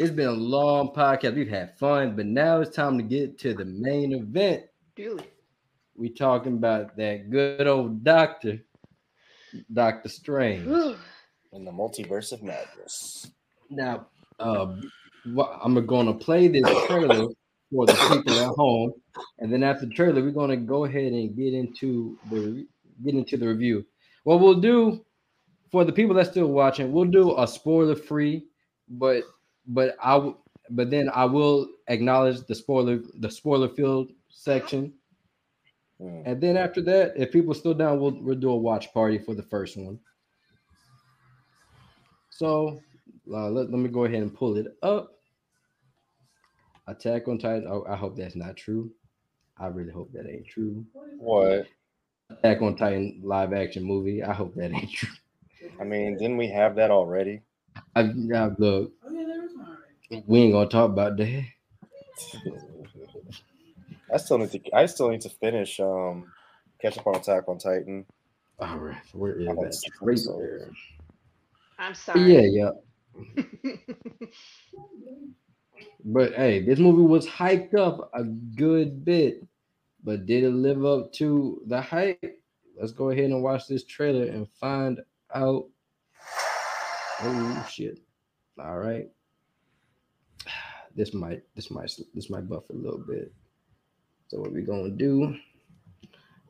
It's 0.00 0.10
been 0.10 0.28
a 0.28 0.32
long 0.32 0.94
podcast. 0.94 1.34
We've 1.34 1.46
had 1.46 1.76
fun, 1.76 2.16
but 2.16 2.24
now 2.24 2.62
it's 2.62 2.74
time 2.74 2.96
to 2.96 3.04
get 3.04 3.38
to 3.40 3.52
the 3.52 3.66
main 3.66 4.14
event. 4.14 4.62
Dude. 4.96 5.26
We 5.94 6.08
talking 6.08 6.54
about 6.54 6.96
that 6.96 7.28
good 7.28 7.66
old 7.66 8.02
doctor, 8.02 8.60
Doctor 9.70 10.08
Strange. 10.08 10.66
Whew. 10.66 10.96
In 11.52 11.66
the 11.66 11.70
multiverse 11.70 12.32
of 12.32 12.42
madness. 12.42 13.30
Now, 13.68 14.06
uh, 14.38 14.74
I'm 15.36 15.86
gonna 15.86 16.14
play 16.14 16.48
this 16.48 16.64
trailer 16.86 17.26
for 17.70 17.84
the 17.84 17.92
people 17.92 18.40
at 18.40 18.54
home, 18.56 18.94
and 19.38 19.52
then 19.52 19.62
after 19.62 19.84
the 19.84 19.92
trailer, 19.92 20.22
we're 20.22 20.30
gonna 20.30 20.56
go 20.56 20.86
ahead 20.86 21.12
and 21.12 21.36
get 21.36 21.52
into 21.52 22.16
the 22.30 22.66
get 23.04 23.16
into 23.16 23.36
the 23.36 23.48
review. 23.48 23.84
What 24.24 24.40
we'll 24.40 24.62
do 24.62 25.04
for 25.70 25.84
the 25.84 25.92
people 25.92 26.14
that's 26.14 26.30
still 26.30 26.46
watching, 26.46 26.90
we'll 26.90 27.04
do 27.04 27.38
a 27.38 27.46
spoiler 27.46 27.96
free, 27.96 28.46
but 28.88 29.24
but 29.70 29.96
I 30.02 30.14
w- 30.14 30.38
but 30.70 30.90
then 30.90 31.10
I 31.10 31.26
will 31.26 31.68
acknowledge 31.88 32.46
the 32.46 32.54
spoiler 32.54 33.00
the 33.14 33.30
spoiler 33.30 33.68
field 33.68 34.12
section, 34.28 34.94
Hmm. 35.98 36.22
and 36.24 36.40
then 36.40 36.56
after 36.56 36.82
that, 36.82 37.14
if 37.16 37.32
people 37.32 37.54
still 37.54 37.74
down, 37.74 38.00
we'll 38.00 38.20
we'll 38.22 38.36
do 38.38 38.50
a 38.50 38.56
watch 38.56 38.92
party 38.92 39.18
for 39.18 39.34
the 39.34 39.42
first 39.42 39.76
one. 39.76 40.00
So 42.30 42.82
uh, 43.30 43.50
let, 43.50 43.70
let 43.70 43.78
me 43.78 43.88
go 43.88 44.04
ahead 44.04 44.22
and 44.22 44.34
pull 44.34 44.56
it 44.56 44.66
up. 44.82 45.12
Attack 46.86 47.28
on 47.28 47.38
Titan. 47.38 47.68
Oh, 47.68 47.84
I 47.88 47.96
hope 47.96 48.16
that's 48.16 48.36
not 48.36 48.56
true. 48.56 48.92
I 49.58 49.66
really 49.68 49.92
hope 49.92 50.12
that 50.12 50.26
ain't 50.26 50.46
true. 50.48 50.86
What? 51.18 51.68
Attack 52.30 52.62
on 52.62 52.76
Titan 52.76 53.20
live 53.22 53.52
action 53.52 53.84
movie. 53.84 54.22
I 54.22 54.32
hope 54.32 54.54
that 54.56 54.72
ain't 54.72 54.90
true. 54.92 55.14
I 55.80 55.84
mean, 55.84 56.16
didn't 56.16 56.38
we 56.38 56.48
have 56.48 56.76
that 56.76 56.90
already? 56.90 57.42
I, 57.94 58.00
I 58.00 58.46
look, 58.58 58.92
Oh 59.04 59.10
yeah, 59.10 59.26
there 59.26 59.42
was 59.42 59.52
one 59.54 59.66
already. 59.66 59.94
We 60.26 60.40
ain't 60.40 60.52
gonna 60.52 60.68
talk 60.68 60.90
about 60.90 61.16
that. 61.16 61.44
I 64.12 64.16
still 64.16 64.38
need 64.38 64.50
to. 64.52 64.60
I 64.74 64.86
still 64.86 65.10
need 65.10 65.20
to 65.22 65.30
finish. 65.30 65.78
Um, 65.80 66.32
catch 66.80 66.98
up 66.98 67.06
on 67.06 67.16
Attack 67.16 67.48
on 67.48 67.58
Titan. 67.58 68.04
All 68.58 68.78
right, 68.78 68.96
where 69.12 69.38
is 69.40 69.46
that? 69.46 69.74
six 69.74 69.96
Right 70.00 70.12
episodes. 70.14 70.38
there. 70.38 70.70
I'm 71.78 71.94
sorry. 71.94 72.34
Yeah, 72.34 72.70
yeah. 73.16 73.44
But 76.04 76.34
hey, 76.34 76.62
this 76.62 76.78
movie 76.78 77.02
was 77.02 77.26
hyped 77.26 77.74
up 77.74 78.10
a 78.14 78.24
good 78.24 79.04
bit, 79.04 79.46
but 80.02 80.24
did 80.26 80.44
it 80.44 80.50
live 80.50 80.84
up 80.84 81.12
to 81.14 81.60
the 81.66 81.80
hype? 81.80 82.40
Let's 82.78 82.92
go 82.92 83.10
ahead 83.10 83.26
and 83.26 83.42
watch 83.42 83.66
this 83.68 83.84
trailer 83.84 84.24
and 84.24 84.48
find 84.48 85.00
out. 85.34 85.66
Oh 87.22 87.66
shit! 87.70 87.98
All 88.58 88.78
right, 88.78 89.10
this 90.96 91.12
might 91.14 91.42
this 91.54 91.70
might 91.70 91.90
this 92.14 92.30
might 92.30 92.48
buff 92.48 92.64
a 92.70 92.74
little 92.74 92.98
bit. 92.98 93.32
So 94.28 94.38
what 94.40 94.52
we 94.52 94.62
gonna 94.62 94.90
do? 94.90 95.36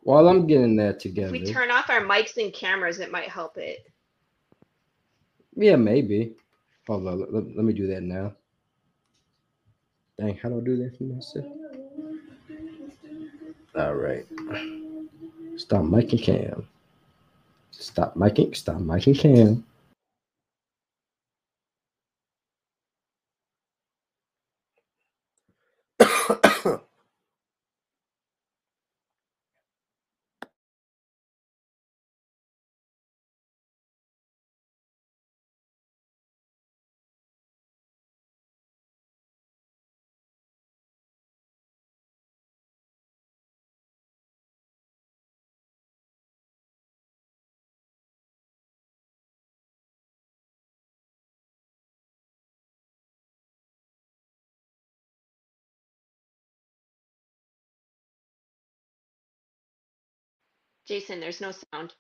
While 0.03 0.29
I'm 0.29 0.47
getting 0.47 0.77
that 0.77 0.97
if 0.97 1.03
together, 1.03 1.33
we 1.33 1.45
turn 1.45 1.71
off 1.71 1.91
our 1.91 2.01
mics 2.03 2.37
and 2.43 2.53
cameras, 2.53 3.01
it 3.01 3.11
might 3.11 3.29
help 3.29 3.59
it. 3.59 3.87
yeah, 5.55 5.77
maybe. 5.77 6.35
Hold 6.87 7.07
on, 7.07 7.21
let, 7.21 7.33
let- 7.35 7.57
let 7.57 7.65
me 7.65 7.73
do 7.73 7.87
that 7.89 8.03
now. 8.03 8.33
Dang, 10.19 10.37
how 10.37 10.49
do 10.51 10.59
I 10.61 10.65
do 10.65 10.77
that 10.79 10.97
for 10.99 11.05
myself? 11.05 11.47
All 13.77 13.95
right. 13.95 14.27
Stop 15.57 15.85
mic 15.85 16.13
and 16.13 16.21
cam. 16.21 16.67
Stop 17.71 18.17
mic 18.17 18.39
and 18.39 18.57
stop 18.57 18.81
mic 18.81 19.07
and 19.07 19.17
cam. 19.19 19.65
Jason, 60.91 61.21
there's 61.21 61.41
no 61.41 61.53
sound. 61.53 61.95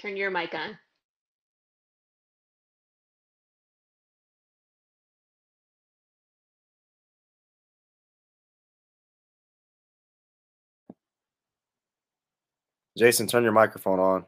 Turn 0.00 0.16
your 0.16 0.32
mic 0.32 0.52
on. 0.52 0.76
Jason, 12.98 13.28
turn 13.28 13.44
your 13.44 13.52
microphone 13.52 14.00
on. 14.00 14.26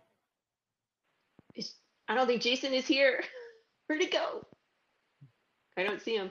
I 2.07 2.15
don't 2.15 2.29
think 2.29 2.41
Jason 2.41 2.73
is 2.73 2.87
here. 2.87 3.25
Where'd 3.89 4.01
he 4.01 4.09
go? 4.09 4.47
I 5.77 5.83
don't 5.83 6.01
see 6.01 6.15
him. 6.15 6.31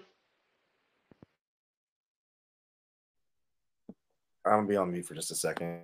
I'm 4.46 4.52
gonna 4.53 4.68
be 4.68 4.75
on 4.75 4.91
mute 4.91 5.06
for 5.06 5.13
just 5.16 5.31
a 5.31 5.35
second. 5.35 5.81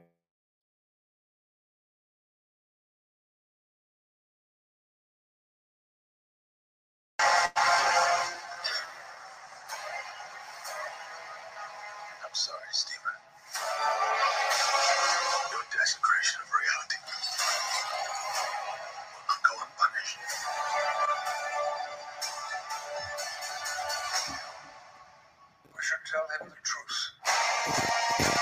Tell 26.10 26.24
him 26.40 26.48
the 26.48 26.56
truth. 26.64 28.37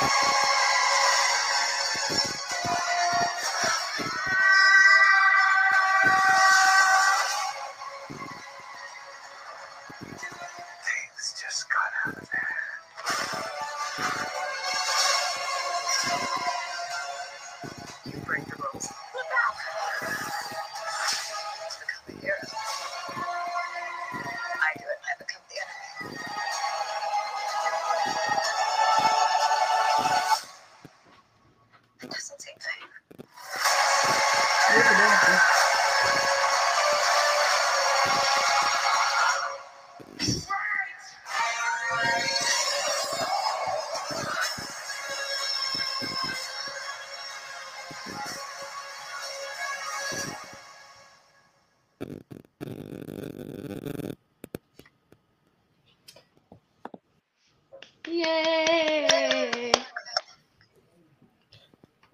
Thank 0.00 0.12
you. 0.32 0.39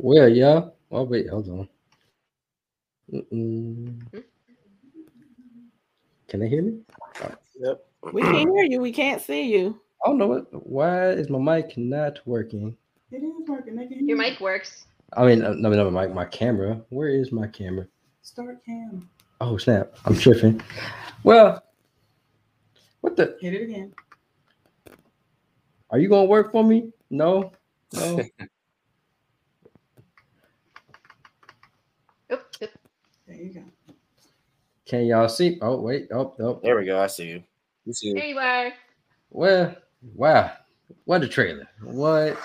Well, 0.06 0.28
yeah. 0.28 0.68
Oh 0.92 1.02
wait, 1.02 1.28
hold 1.28 1.48
on. 1.48 1.68
Mm-mm. 3.12 4.22
Can 6.28 6.38
they 6.38 6.48
hear 6.48 6.62
me? 6.62 6.78
Yep. 7.58 7.84
We 8.12 8.22
can't 8.22 8.48
hear 8.54 8.64
you. 8.66 8.80
We 8.80 8.92
can't 8.92 9.20
see 9.20 9.52
you. 9.52 9.80
I 10.04 10.08
don't 10.08 10.18
know 10.18 10.28
what. 10.28 10.46
Why 10.64 11.08
is 11.08 11.28
my 11.28 11.40
mic 11.40 11.76
not 11.76 12.20
working? 12.24 12.76
It 13.10 13.16
is 13.16 13.48
working. 13.48 13.74
They 13.74 13.88
can 13.88 14.06
Your 14.08 14.16
mic 14.16 14.38
works. 14.38 14.86
I 15.16 15.26
mean, 15.26 15.44
uh, 15.44 15.54
no, 15.54 15.70
no, 15.70 15.90
my 15.90 16.06
my 16.06 16.24
camera. 16.24 16.80
Where 16.90 17.08
is 17.08 17.32
my 17.32 17.48
camera? 17.48 17.88
Start 18.22 18.64
cam. 18.64 19.10
Oh 19.40 19.56
snap! 19.56 19.96
I'm 20.04 20.16
tripping. 20.16 20.62
Well, 21.24 21.64
what 23.00 23.16
the? 23.16 23.36
Hit 23.40 23.54
it 23.54 23.62
again. 23.62 23.92
Are 25.90 25.98
you 25.98 26.08
gonna 26.08 26.26
work 26.26 26.52
for 26.52 26.62
me? 26.62 26.92
No, 27.10 27.50
no. 27.92 28.22
There 33.36 33.44
you 33.44 33.52
go. 33.52 33.94
Can 34.86 35.04
y'all 35.04 35.28
see? 35.28 35.58
Oh 35.60 35.80
wait. 35.80 36.08
Oh 36.10 36.34
no. 36.38 36.58
There 36.62 36.76
we 36.76 36.86
go. 36.86 37.00
I 37.00 37.06
see 37.06 37.28
you. 37.28 37.42
You 37.84 37.92
see 37.92 38.14
There 38.14 38.24
you. 38.24 38.34
you 38.34 38.40
are. 38.40 38.72
Well, 39.30 39.76
wow. 40.14 40.52
What 41.04 41.22
a 41.22 41.28
trailer. 41.28 41.68
What? 41.82 42.38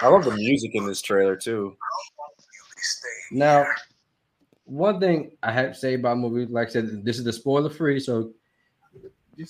I 0.00 0.08
love 0.08 0.24
the 0.24 0.34
music 0.34 0.74
in 0.74 0.86
this 0.86 1.02
trailer 1.02 1.36
too. 1.36 1.52
You'll 1.52 1.76
be 1.76 2.80
staying. 2.80 3.38
Now, 3.38 3.66
one 4.64 5.00
thing 5.00 5.32
I 5.42 5.52
have 5.52 5.72
to 5.72 5.74
say 5.78 5.94
about 5.94 6.18
movies, 6.18 6.48
like 6.48 6.68
I 6.68 6.70
said, 6.70 7.04
this 7.04 7.18
is 7.18 7.24
the 7.24 7.32
spoiler 7.32 7.70
free, 7.70 8.00
so 8.00 8.32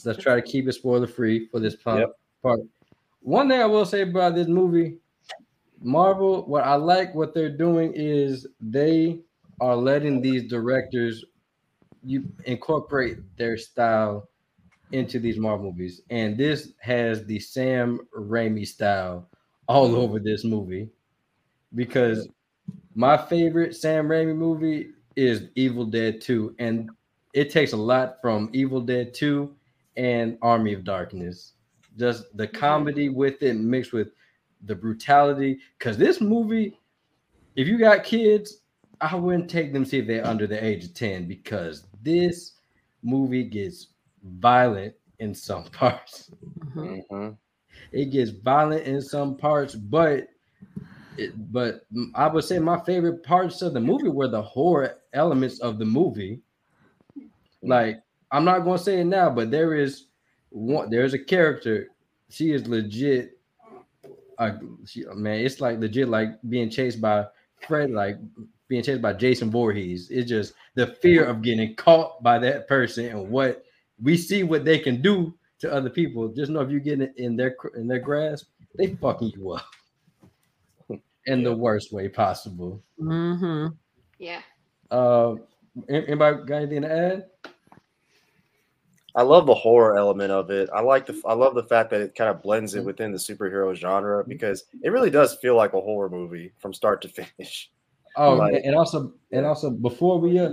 let's 0.04 0.20
try 0.22 0.34
to 0.34 0.42
keep 0.42 0.66
it 0.66 0.72
spoiler 0.72 1.06
free 1.06 1.46
for 1.48 1.60
this 1.60 1.76
part. 1.76 2.00
Yep. 2.00 2.12
part. 2.42 2.60
One 3.20 3.48
thing 3.48 3.60
I 3.60 3.66
will 3.66 3.86
say 3.86 4.00
about 4.00 4.34
this 4.34 4.48
movie, 4.48 4.98
Marvel, 5.80 6.44
what 6.46 6.64
I 6.64 6.74
like 6.74 7.14
what 7.14 7.34
they're 7.34 7.56
doing 7.56 7.92
is 7.94 8.46
they 8.60 9.20
are 9.60 9.76
letting 9.76 10.20
these 10.20 10.48
directors 10.48 11.24
you 12.04 12.24
incorporate 12.44 13.18
their 13.36 13.56
style 13.56 14.28
into 14.92 15.18
these 15.18 15.38
Marvel 15.38 15.72
movies, 15.72 16.02
and 16.10 16.36
this 16.36 16.72
has 16.78 17.24
the 17.26 17.40
Sam 17.40 18.00
Raimi 18.16 18.66
style 18.66 19.28
all 19.66 19.88
mm-hmm. 19.88 19.96
over 19.96 20.18
this 20.18 20.44
movie. 20.44 20.88
Because 21.74 22.28
my 22.94 23.16
favorite 23.16 23.74
Sam 23.74 24.06
Raimi 24.06 24.36
movie 24.36 24.90
is 25.16 25.48
Evil 25.54 25.84
Dead 25.84 26.20
2, 26.20 26.54
and 26.58 26.90
it 27.32 27.50
takes 27.50 27.72
a 27.72 27.76
lot 27.76 28.18
from 28.22 28.50
Evil 28.52 28.80
Dead 28.80 29.14
2 29.14 29.52
and 29.96 30.38
Army 30.42 30.74
of 30.74 30.84
Darkness. 30.84 31.52
Just 31.98 32.36
the 32.36 32.46
mm-hmm. 32.46 32.56
comedy 32.56 33.08
with 33.08 33.42
it 33.42 33.54
mixed 33.54 33.92
with 33.92 34.08
the 34.64 34.74
brutality. 34.74 35.58
Because 35.78 35.96
this 35.96 36.20
movie, 36.20 36.78
if 37.56 37.66
you 37.66 37.78
got 37.78 38.04
kids, 38.04 38.58
I 39.00 39.14
wouldn't 39.16 39.50
take 39.50 39.72
them 39.72 39.84
see 39.84 39.98
if 39.98 40.06
they're 40.06 40.26
under 40.26 40.46
the 40.46 40.62
age 40.62 40.84
of 40.84 40.94
10 40.94 41.26
because 41.26 41.86
this 42.02 42.54
movie 43.02 43.44
gets 43.44 43.88
violent 44.22 44.94
in 45.18 45.34
some 45.34 45.64
parts. 45.72 46.30
Mhm. 46.74 47.36
It 47.92 48.06
gets 48.06 48.30
violent 48.30 48.86
in 48.86 49.00
some 49.00 49.36
parts, 49.36 49.74
but 49.74 50.28
it, 51.16 51.52
but 51.52 51.86
I 52.14 52.26
would 52.28 52.44
say 52.44 52.58
my 52.58 52.80
favorite 52.80 53.22
parts 53.22 53.62
of 53.62 53.72
the 53.72 53.80
movie 53.80 54.08
were 54.08 54.28
the 54.28 54.42
horror 54.42 54.96
elements 55.12 55.60
of 55.60 55.78
the 55.78 55.84
movie. 55.84 56.40
Like 57.62 58.02
I'm 58.30 58.44
not 58.44 58.60
gonna 58.60 58.78
say 58.78 59.00
it 59.00 59.04
now, 59.04 59.30
but 59.30 59.50
there 59.50 59.74
is 59.74 60.06
one. 60.50 60.90
There's 60.90 61.14
a 61.14 61.18
character. 61.18 61.88
She 62.30 62.52
is 62.52 62.66
legit. 62.66 63.38
Uh, 64.38 64.52
she, 64.84 65.04
man, 65.14 65.40
it's 65.40 65.60
like 65.60 65.78
legit, 65.78 66.08
like 66.08 66.30
being 66.48 66.68
chased 66.68 67.00
by 67.00 67.26
Fred, 67.66 67.90
like 67.90 68.16
being 68.68 68.82
chased 68.82 69.02
by 69.02 69.12
Jason 69.12 69.50
Voorhees. 69.50 70.10
It's 70.10 70.28
just 70.28 70.54
the 70.74 70.86
fear 70.86 71.24
of 71.24 71.42
getting 71.42 71.74
caught 71.76 72.22
by 72.22 72.38
that 72.40 72.68
person 72.68 73.06
and 73.06 73.30
what 73.30 73.64
we 74.02 74.16
see 74.16 74.42
what 74.42 74.64
they 74.64 74.78
can 74.78 75.02
do 75.02 75.34
to 75.60 75.72
other 75.72 75.90
people. 75.90 76.28
Just 76.28 76.50
know 76.50 76.60
if 76.60 76.70
you 76.70 76.80
get 76.80 77.00
it 77.00 77.14
in 77.16 77.36
their 77.36 77.56
in 77.76 77.86
their 77.86 77.98
grasp, 77.98 78.48
they 78.76 78.94
fucking 78.96 79.32
you 79.36 79.52
up 79.52 79.66
in 81.26 81.42
the 81.42 81.54
worst 81.54 81.92
way 81.92 82.08
possible. 82.08 82.82
Mm-hmm. 83.00 83.74
Yeah. 84.18 84.40
Uh, 84.90 85.36
anybody 85.88 86.44
got 86.44 86.56
anything 86.56 86.82
to 86.82 86.92
add? 86.92 87.24
I 89.16 89.22
love 89.22 89.46
the 89.46 89.54
horror 89.54 89.96
element 89.96 90.32
of 90.32 90.50
it. 90.50 90.68
I 90.74 90.80
like 90.80 91.06
the 91.06 91.20
I 91.24 91.34
love 91.34 91.54
the 91.54 91.62
fact 91.62 91.90
that 91.90 92.00
it 92.00 92.14
kind 92.16 92.30
of 92.30 92.42
blends 92.42 92.74
it 92.74 92.84
within 92.84 93.12
the 93.12 93.18
superhero 93.18 93.74
genre 93.74 94.24
because 94.26 94.64
it 94.82 94.90
really 94.90 95.10
does 95.10 95.36
feel 95.36 95.56
like 95.56 95.72
a 95.72 95.80
horror 95.80 96.10
movie 96.10 96.52
from 96.58 96.74
start 96.74 97.00
to 97.02 97.08
finish. 97.38 97.70
Oh, 98.16 98.34
Like- 98.34 98.62
and 98.64 98.74
also, 98.76 99.12
and 99.32 99.44
also, 99.44 99.70
before 99.70 100.18
we 100.20 100.38
uh, 100.38 100.52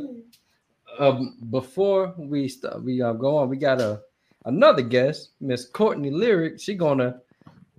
um, 1.00 1.38
before 1.50 2.14
we 2.18 2.48
start, 2.48 2.84
we 2.84 3.02
uh, 3.02 3.14
go 3.14 3.38
on. 3.38 3.50
We 3.50 3.58
got 3.58 3.80
a 3.82 4.02
another 4.46 4.82
guest, 4.82 5.32
Miss 5.40 5.66
Courtney 5.68 6.10
Lyric. 6.10 6.60
She 6.60 6.74
gonna 6.76 7.22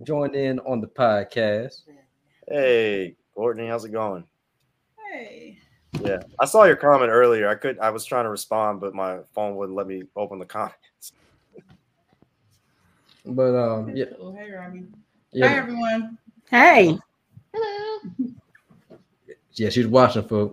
join 0.03 0.33
in 0.35 0.59
on 0.61 0.81
the 0.81 0.87
podcast. 0.87 1.81
Hey, 2.47 3.15
Courtney, 3.35 3.67
how's 3.67 3.85
it 3.85 3.91
going? 3.91 4.23
Hey. 5.11 5.57
Yeah, 6.01 6.23
I 6.39 6.45
saw 6.45 6.63
your 6.63 6.75
comment 6.75 7.11
earlier. 7.11 7.47
I 7.47 7.55
could 7.55 7.77
I 7.79 7.89
was 7.91 8.03
trying 8.05 8.23
to 8.25 8.29
respond, 8.29 8.79
but 8.81 8.95
my 8.95 9.19
phone 9.35 9.55
wouldn't 9.55 9.75
let 9.77 9.85
me 9.87 10.03
open 10.15 10.39
the 10.39 10.45
comments. 10.45 11.13
But 13.25 13.55
um, 13.55 13.95
yeah, 13.95 14.05
Oh, 14.19 14.33
hey, 14.33 14.51
Robbie. 14.51 14.85
Yeah. 15.31 15.47
Hi, 15.47 15.55
everyone. 15.57 16.17
Hey. 16.49 16.97
Hello. 17.53 18.29
Yeah. 19.55 19.69
She 19.69 19.81
was 19.81 19.87
watching 19.87 20.23
for. 20.23 20.51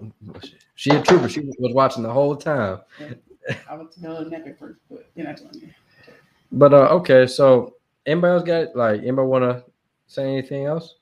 She 0.75 0.91
a 0.91 1.03
trooper. 1.03 1.29
She 1.29 1.41
was 1.41 1.75
watching 1.75 2.03
the 2.03 2.13
whole 2.13 2.37
time. 2.37 2.81
I 3.69 3.75
was 3.75 3.95
going 3.97 4.25
to 4.25 4.31
neck 4.31 4.47
at 4.47 4.59
first, 4.59 4.79
but 4.91 5.11
then 5.15 5.27
I 5.27 5.35
joined 5.35 5.57
you. 5.57 5.69
But 6.53 6.73
uh, 6.73 6.89
okay. 6.97 7.27
So 7.27 7.75
anybody 8.07 8.33
else 8.33 8.43
got 8.45 8.77
like 8.77 9.01
anybody 9.01 9.29
want 9.29 9.45
to 9.45 9.65
say 10.07 10.25
anything 10.25 10.67
else? 10.67 10.97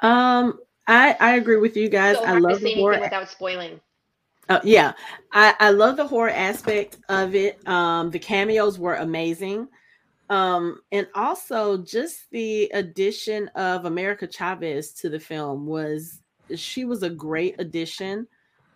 Um, 0.00 0.58
I 0.86 1.16
I 1.20 1.36
agree 1.36 1.56
with 1.56 1.76
you 1.76 1.88
guys. 1.88 2.16
So 2.16 2.24
I 2.24 2.28
hard 2.28 2.42
to 2.42 2.48
love 2.48 2.56
say 2.58 2.60
the 2.60 2.66
anything 2.66 2.82
horror. 2.82 3.00
without 3.00 3.28
spoiling. 3.28 3.80
Uh, 4.48 4.60
yeah, 4.62 4.92
I, 5.32 5.54
I 5.58 5.70
love 5.70 5.96
the 5.96 6.06
horror 6.06 6.30
aspect 6.30 6.98
of 7.08 7.34
it. 7.34 7.66
Um, 7.66 8.10
the 8.10 8.18
cameos 8.18 8.78
were 8.78 8.94
amazing. 8.94 9.66
Um, 10.28 10.80
and 10.90 11.06
also 11.14 11.78
just 11.78 12.30
the 12.30 12.70
addition 12.74 13.48
of 13.54 13.84
America 13.84 14.26
Chavez 14.26 14.92
to 14.94 15.08
the 15.08 15.20
film 15.20 15.66
was 15.66 16.22
she 16.54 16.84
was 16.84 17.02
a 17.02 17.10
great 17.10 17.56
addition. 17.60 18.26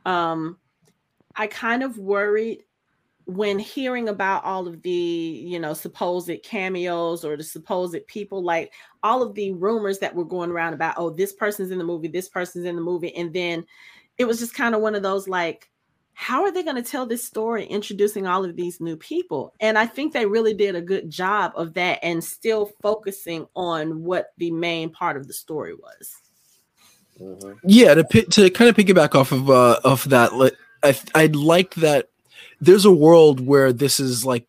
Um, 0.06 0.58
I 1.36 1.46
kind 1.46 1.82
of 1.82 1.98
worried 1.98 2.62
when 3.26 3.58
hearing 3.58 4.08
about 4.08 4.44
all 4.44 4.66
of 4.66 4.82
the 4.82 4.90
you 4.90 5.58
know 5.58 5.72
supposed 5.72 6.32
cameos 6.42 7.24
or 7.24 7.36
the 7.36 7.44
supposed 7.44 7.96
people 8.08 8.42
like 8.42 8.72
all 9.04 9.22
of 9.22 9.34
the 9.34 9.52
rumors 9.52 9.98
that 10.00 10.14
were 10.14 10.24
going 10.24 10.50
around 10.50 10.74
about 10.74 10.94
oh 10.96 11.10
this 11.10 11.32
person's 11.32 11.70
in 11.70 11.78
the 11.78 11.84
movie 11.84 12.08
this 12.08 12.28
person's 12.28 12.64
in 12.64 12.74
the 12.74 12.82
movie 12.82 13.14
and 13.14 13.32
then 13.32 13.64
it 14.18 14.24
was 14.24 14.40
just 14.40 14.54
kind 14.54 14.74
of 14.74 14.80
one 14.80 14.96
of 14.96 15.02
those 15.02 15.28
like 15.28 15.69
how 16.20 16.42
are 16.42 16.52
they 16.52 16.62
going 16.62 16.76
to 16.76 16.82
tell 16.82 17.06
this 17.06 17.24
story 17.24 17.64
introducing 17.64 18.26
all 18.26 18.44
of 18.44 18.54
these 18.54 18.78
new 18.78 18.94
people? 18.94 19.54
And 19.58 19.78
i 19.78 19.86
think 19.86 20.12
they 20.12 20.26
really 20.26 20.52
did 20.52 20.76
a 20.76 20.82
good 20.82 21.08
job 21.08 21.52
of 21.56 21.72
that 21.74 21.98
and 22.02 22.22
still 22.22 22.70
focusing 22.82 23.46
on 23.56 24.02
what 24.04 24.26
the 24.36 24.50
main 24.50 24.90
part 24.90 25.16
of 25.16 25.26
the 25.26 25.32
story 25.32 25.74
was. 25.74 26.14
Mhm. 27.18 27.58
yeah 27.64 27.94
to 27.94 28.02
to 28.04 28.50
kind 28.50 28.68
of 28.68 28.76
piggyback 28.76 29.14
off 29.14 29.32
of 29.32 29.48
uh 29.48 29.78
of 29.82 30.08
that 30.10 30.34
li- 30.34 30.56
i 30.82 30.98
i 31.14 31.26
like 31.26 31.74
that 31.76 32.08
there's 32.60 32.84
a 32.84 32.92
world 32.92 33.40
where 33.40 33.72
this 33.72 33.98
is 33.98 34.24
like 34.24 34.46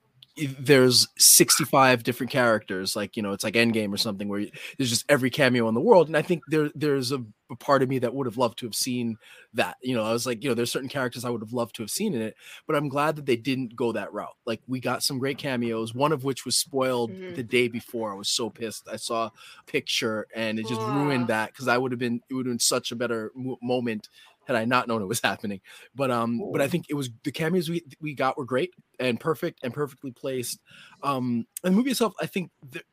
there's 0.59 1.07
65 1.17 2.03
different 2.03 2.31
characters 2.31 2.95
like 2.95 3.15
you 3.17 3.23
know 3.23 3.31
it's 3.33 3.43
like 3.43 3.55
endgame 3.55 3.93
or 3.93 3.97
something 3.97 4.27
where 4.29 4.41
you- 4.41 4.51
there's 4.77 4.89
just 4.89 5.05
every 5.09 5.29
cameo 5.29 5.67
in 5.69 5.73
the 5.75 5.81
world. 5.89 6.07
And 6.07 6.17
i 6.17 6.21
think 6.21 6.43
there 6.49 6.69
there's 6.75 7.11
a, 7.11 7.19
a 7.51 7.55
part 7.55 7.83
of 7.83 7.89
me 7.89 7.99
that 7.99 8.13
would 8.13 8.27
have 8.27 8.37
loved 8.37 8.57
to 8.59 8.65
have 8.65 8.75
seen 8.75 9.17
that 9.53 9.77
you 9.81 9.93
know 9.95 10.03
i 10.03 10.11
was 10.13 10.25
like 10.25 10.41
you 10.43 10.49
know 10.49 10.55
there's 10.55 10.71
certain 10.71 10.89
characters 10.89 11.25
i 11.25 11.29
would 11.29 11.41
have 11.41 11.53
loved 11.53 11.75
to 11.75 11.83
have 11.83 11.89
seen 11.91 12.13
in 12.13 12.21
it 12.21 12.35
but 12.67 12.75
i'm 12.75 12.89
glad 12.89 13.15
that 13.15 13.25
they 13.25 13.35
didn't 13.35 13.75
go 13.75 13.91
that 13.91 14.11
route 14.13 14.35
like 14.45 14.61
we 14.67 14.79
got 14.79 15.03
some 15.03 15.19
great 15.19 15.37
cameos 15.37 15.93
one 15.93 16.11
of 16.11 16.23
which 16.23 16.45
was 16.45 16.57
spoiled 16.57 17.15
Mhm. 17.17 17.35
the 17.35 17.43
day 17.43 17.67
before 17.67 18.11
i 18.11 18.15
was 18.15 18.29
so 18.29 18.49
pissed 18.49 18.87
i 18.91 18.95
saw 18.95 19.25
a 19.25 19.31
picture 19.67 20.27
and 20.35 20.59
it 20.59 20.63
just 20.63 20.83
ruined 20.85 21.27
that 21.27 21.51
because 21.51 21.67
i 21.67 21.77
would 21.77 21.91
have 21.91 21.99
been 21.99 22.21
it 22.29 22.33
would 22.33 22.45
have 22.45 22.51
been 22.53 22.59
such 22.59 22.91
a 22.91 22.95
better 22.95 23.31
mo- 23.35 23.57
moment 23.61 24.09
had 24.45 24.55
I 24.55 24.65
not 24.65 24.87
known 24.87 25.03
it 25.03 25.05
was 25.07 25.21
happening. 25.21 25.61
But 25.93 26.09
um, 26.09 26.45
but 26.51 26.61
I 26.61 26.67
think 26.67 26.87
it 26.89 26.95
was 26.95 27.11
the 27.23 27.31
cameos 27.31 27.69
we 27.69 27.83
we 28.01 28.15
got 28.15 28.37
were 28.37 28.43
great 28.45 28.73
and 28.99 29.19
perfect 29.19 29.59
and 29.63 29.71
perfectly 29.73 30.11
placed. 30.11 30.59
Um, 31.03 31.45
and 31.63 31.73
the 31.73 31.77
movie 31.77 31.91
itself, 31.91 32.13
I 32.19 32.25
think 32.25 32.51
th- 32.71 32.85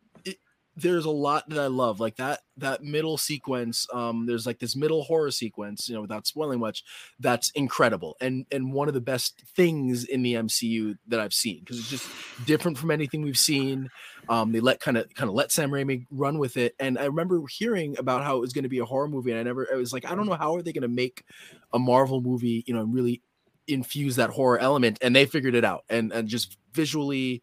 there's 0.81 1.05
a 1.05 1.11
lot 1.11 1.49
that 1.49 1.59
I 1.59 1.67
love, 1.67 2.01
like 2.01 2.17
that 2.17 2.41
that 2.57 2.83
middle 2.83 3.19
sequence. 3.19 3.87
Um, 3.93 4.27
there's 4.27 4.47
like 4.47 4.59
this 4.59 4.77
middle 4.77 5.03
horror 5.03 5.31
sequence, 5.31 5.89
you 5.89 5.95
know, 5.95 6.03
without 6.03 6.27
spoiling 6.27 6.61
much, 6.61 6.85
that's 7.19 7.51
incredible 7.51 8.17
and 8.21 8.47
and 8.51 8.73
one 8.73 8.89
of 8.89 8.95
the 8.95 9.01
best 9.01 9.43
things 9.57 10.05
in 10.05 10.23
the 10.23 10.35
MCU 10.35 10.97
that 11.09 11.21
I've 11.21 11.33
seen 11.33 11.61
because 11.61 11.79
it's 11.79 11.91
just 11.91 12.09
different 12.47 12.79
from 12.79 12.91
anything 12.91 13.23
we've 13.23 13.39
seen. 13.39 13.89
Um, 14.29 14.53
they 14.53 14.61
let 14.61 14.81
kind 14.81 14.97
of 14.97 15.13
kind 15.15 15.29
of 15.29 15.35
let 15.35 15.51
Sam 15.53 15.71
Raimi 15.71 16.07
run 16.11 16.39
with 16.39 16.57
it, 16.57 16.75
and 16.79 16.99
I 16.99 17.07
remember 17.07 17.43
hearing 17.51 17.99
about 17.99 18.25
how 18.25 18.37
it 18.37 18.41
was 18.41 18.53
going 18.53 18.65
to 18.65 18.69
be 18.69 18.79
a 18.79 18.85
horror 18.85 19.09
movie, 19.09 19.31
and 19.31 19.41
I 19.41 19.43
never 19.43 19.67
I 19.73 19.77
was 19.77 19.93
like, 19.93 20.05
I 20.05 20.15
don't 20.15 20.27
know 20.27 20.35
how 20.35 20.55
are 20.55 20.63
they 20.63 20.73
going 20.73 20.83
to 20.83 20.89
make 20.89 21.25
a 21.73 21.79
Marvel 21.79 22.21
movie, 22.21 22.65
you 22.67 22.75
know, 22.75 22.81
and 22.81 22.95
really 22.95 23.23
infuse 23.67 24.17
that 24.17 24.31
horror 24.31 24.59
element, 24.59 24.99
and 25.03 25.15
they 25.15 25.27
figured 25.27 25.55
it 25.55 25.65
out, 25.65 25.85
and 25.89 26.13
and 26.13 26.29
just 26.29 26.57
visually, 26.73 27.43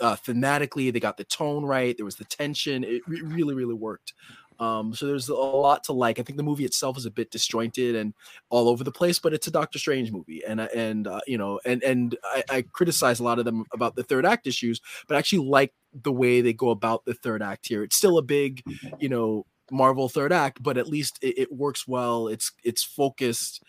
uh, 0.00 0.16
thematically, 0.16 0.92
they 0.92 1.00
got 1.00 1.16
the 1.16 1.24
tone 1.24 1.64
right. 1.64 1.96
There 1.96 2.04
was 2.04 2.16
the 2.16 2.24
tension. 2.24 2.84
It 2.84 3.02
re- 3.06 3.22
really 3.22 3.54
really 3.54 3.74
worked. 3.74 4.12
Um, 4.60 4.92
so 4.92 5.06
there's 5.06 5.28
a 5.28 5.34
lot 5.34 5.84
to 5.84 5.92
like. 5.92 6.18
I 6.18 6.22
think 6.22 6.36
the 6.36 6.42
movie 6.42 6.64
itself 6.64 6.98
is 6.98 7.06
a 7.06 7.12
bit 7.12 7.30
disjointed 7.30 7.94
and 7.94 8.12
all 8.50 8.68
over 8.68 8.82
the 8.82 8.90
place, 8.90 9.20
but 9.20 9.32
it's 9.32 9.46
a 9.46 9.52
Doctor 9.52 9.78
Strange 9.78 10.10
movie, 10.10 10.42
and 10.44 10.60
and 10.60 11.06
uh, 11.06 11.20
you 11.28 11.38
know, 11.38 11.60
and 11.64 11.82
and 11.84 12.16
I, 12.24 12.42
I 12.50 12.62
criticize 12.62 13.20
a 13.20 13.24
lot 13.24 13.38
of 13.38 13.44
them 13.44 13.64
about 13.72 13.94
the 13.94 14.02
third 14.02 14.26
act 14.26 14.46
issues, 14.48 14.80
but 15.06 15.14
I 15.14 15.18
actually 15.18 15.46
like 15.46 15.72
the 16.02 16.12
way 16.12 16.40
they 16.40 16.52
go 16.52 16.70
about 16.70 17.04
the 17.04 17.14
third 17.14 17.40
act 17.40 17.68
here. 17.68 17.84
It's 17.84 17.96
still 17.96 18.18
a 18.18 18.22
big, 18.22 18.62
you 18.98 19.08
know, 19.08 19.46
Marvel 19.70 20.08
third 20.08 20.32
act, 20.32 20.60
but 20.60 20.76
at 20.76 20.88
least 20.88 21.18
it, 21.22 21.38
it 21.38 21.52
works 21.52 21.86
well. 21.86 22.26
It's 22.26 22.50
it's 22.64 22.82
focused, 22.82 23.62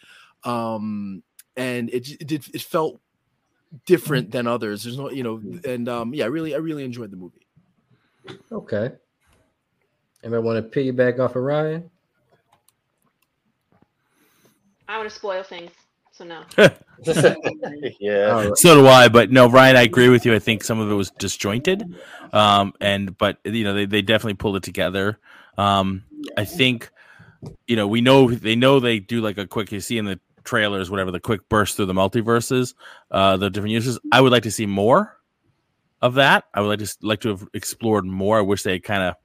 um, 0.43 1.21
and 1.55 1.89
it 1.91 2.09
it, 2.19 2.27
did- 2.27 2.55
it 2.55 2.61
felt 2.61 2.99
different 3.85 4.31
than 4.31 4.47
others. 4.47 4.83
There's 4.83 4.97
no, 4.97 5.09
you 5.09 5.23
know, 5.23 5.41
and 5.65 5.87
um, 5.89 6.13
yeah, 6.13 6.25
I 6.25 6.27
really 6.27 6.53
I 6.53 6.57
really 6.57 6.83
enjoyed 6.83 7.11
the 7.11 7.17
movie. 7.17 7.45
Okay. 8.51 8.91
Anybody 10.23 10.43
want 10.43 10.71
to 10.71 10.79
piggyback 10.79 11.19
off 11.19 11.35
of 11.35 11.43
Ryan? 11.43 11.89
I 14.87 14.97
want 14.97 15.09
to 15.09 15.15
spoil 15.15 15.43
things, 15.43 15.71
so 16.11 16.25
no. 16.25 16.43
yeah. 17.99 18.31
All 18.31 18.43
right. 18.43 18.57
So 18.57 18.75
do 18.75 18.87
I, 18.87 19.07
but 19.07 19.31
no, 19.31 19.49
Ryan, 19.49 19.77
I 19.77 19.83
agree 19.83 20.09
with 20.09 20.25
you. 20.25 20.33
I 20.33 20.39
think 20.39 20.63
some 20.63 20.79
of 20.79 20.91
it 20.91 20.93
was 20.93 21.11
disjointed, 21.11 21.95
um, 22.33 22.73
and 22.81 23.17
but 23.17 23.37
you 23.45 23.63
know 23.63 23.73
they, 23.73 23.85
they 23.85 24.01
definitely 24.01 24.33
pulled 24.33 24.57
it 24.57 24.63
together. 24.63 25.19
Um, 25.57 26.03
I 26.35 26.43
think 26.43 26.89
you 27.67 27.75
know 27.75 27.87
we 27.87 28.01
know 28.01 28.29
they 28.29 28.55
know 28.55 28.79
they 28.79 28.99
do 28.99 29.21
like 29.21 29.37
a 29.37 29.47
quick 29.47 29.71
you 29.71 29.79
see 29.79 29.97
in 29.97 30.05
the 30.05 30.19
trailers 30.49 30.89
whatever 30.89 31.11
the 31.11 31.19
quick 31.19 31.47
burst 31.47 31.75
through 31.75 31.85
the 31.85 31.93
multiverses, 31.93 32.73
uh, 33.11 33.37
the 33.37 33.49
different 33.51 33.71
uses. 33.71 33.99
I 34.11 34.19
would 34.19 34.31
like 34.31 34.43
to 34.43 34.51
see 34.51 34.65
more 34.65 35.15
of 36.01 36.15
that. 36.15 36.45
I 36.53 36.61
would 36.61 36.67
like 36.67 36.79
to 36.79 36.97
like 37.03 37.21
to 37.21 37.29
have 37.29 37.47
explored 37.53 38.05
more. 38.05 38.39
I 38.39 38.41
wish 38.41 38.63
they 38.63 38.79
kind 38.79 39.03
of 39.03 39.15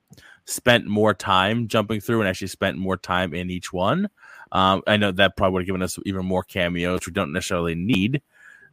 spent 0.45 0.87
more 0.87 1.14
time 1.14 1.66
jumping 1.69 2.00
through 2.00 2.21
and 2.21 2.28
actually 2.28 2.49
spent 2.49 2.76
more 2.76 2.99
time 2.99 3.33
in 3.33 3.49
each 3.50 3.73
one. 3.73 4.11
Um, 4.52 4.83
I 4.87 4.99
know 4.99 5.12
that 5.12 5.37
probably 5.37 5.54
would 5.54 5.62
have 5.62 5.66
given 5.66 5.83
us 5.83 5.99
even 6.04 6.26
more 6.26 6.43
cameos 6.43 7.07
we 7.07 7.12
don't 7.12 7.33
necessarily 7.33 7.75
need. 7.75 8.21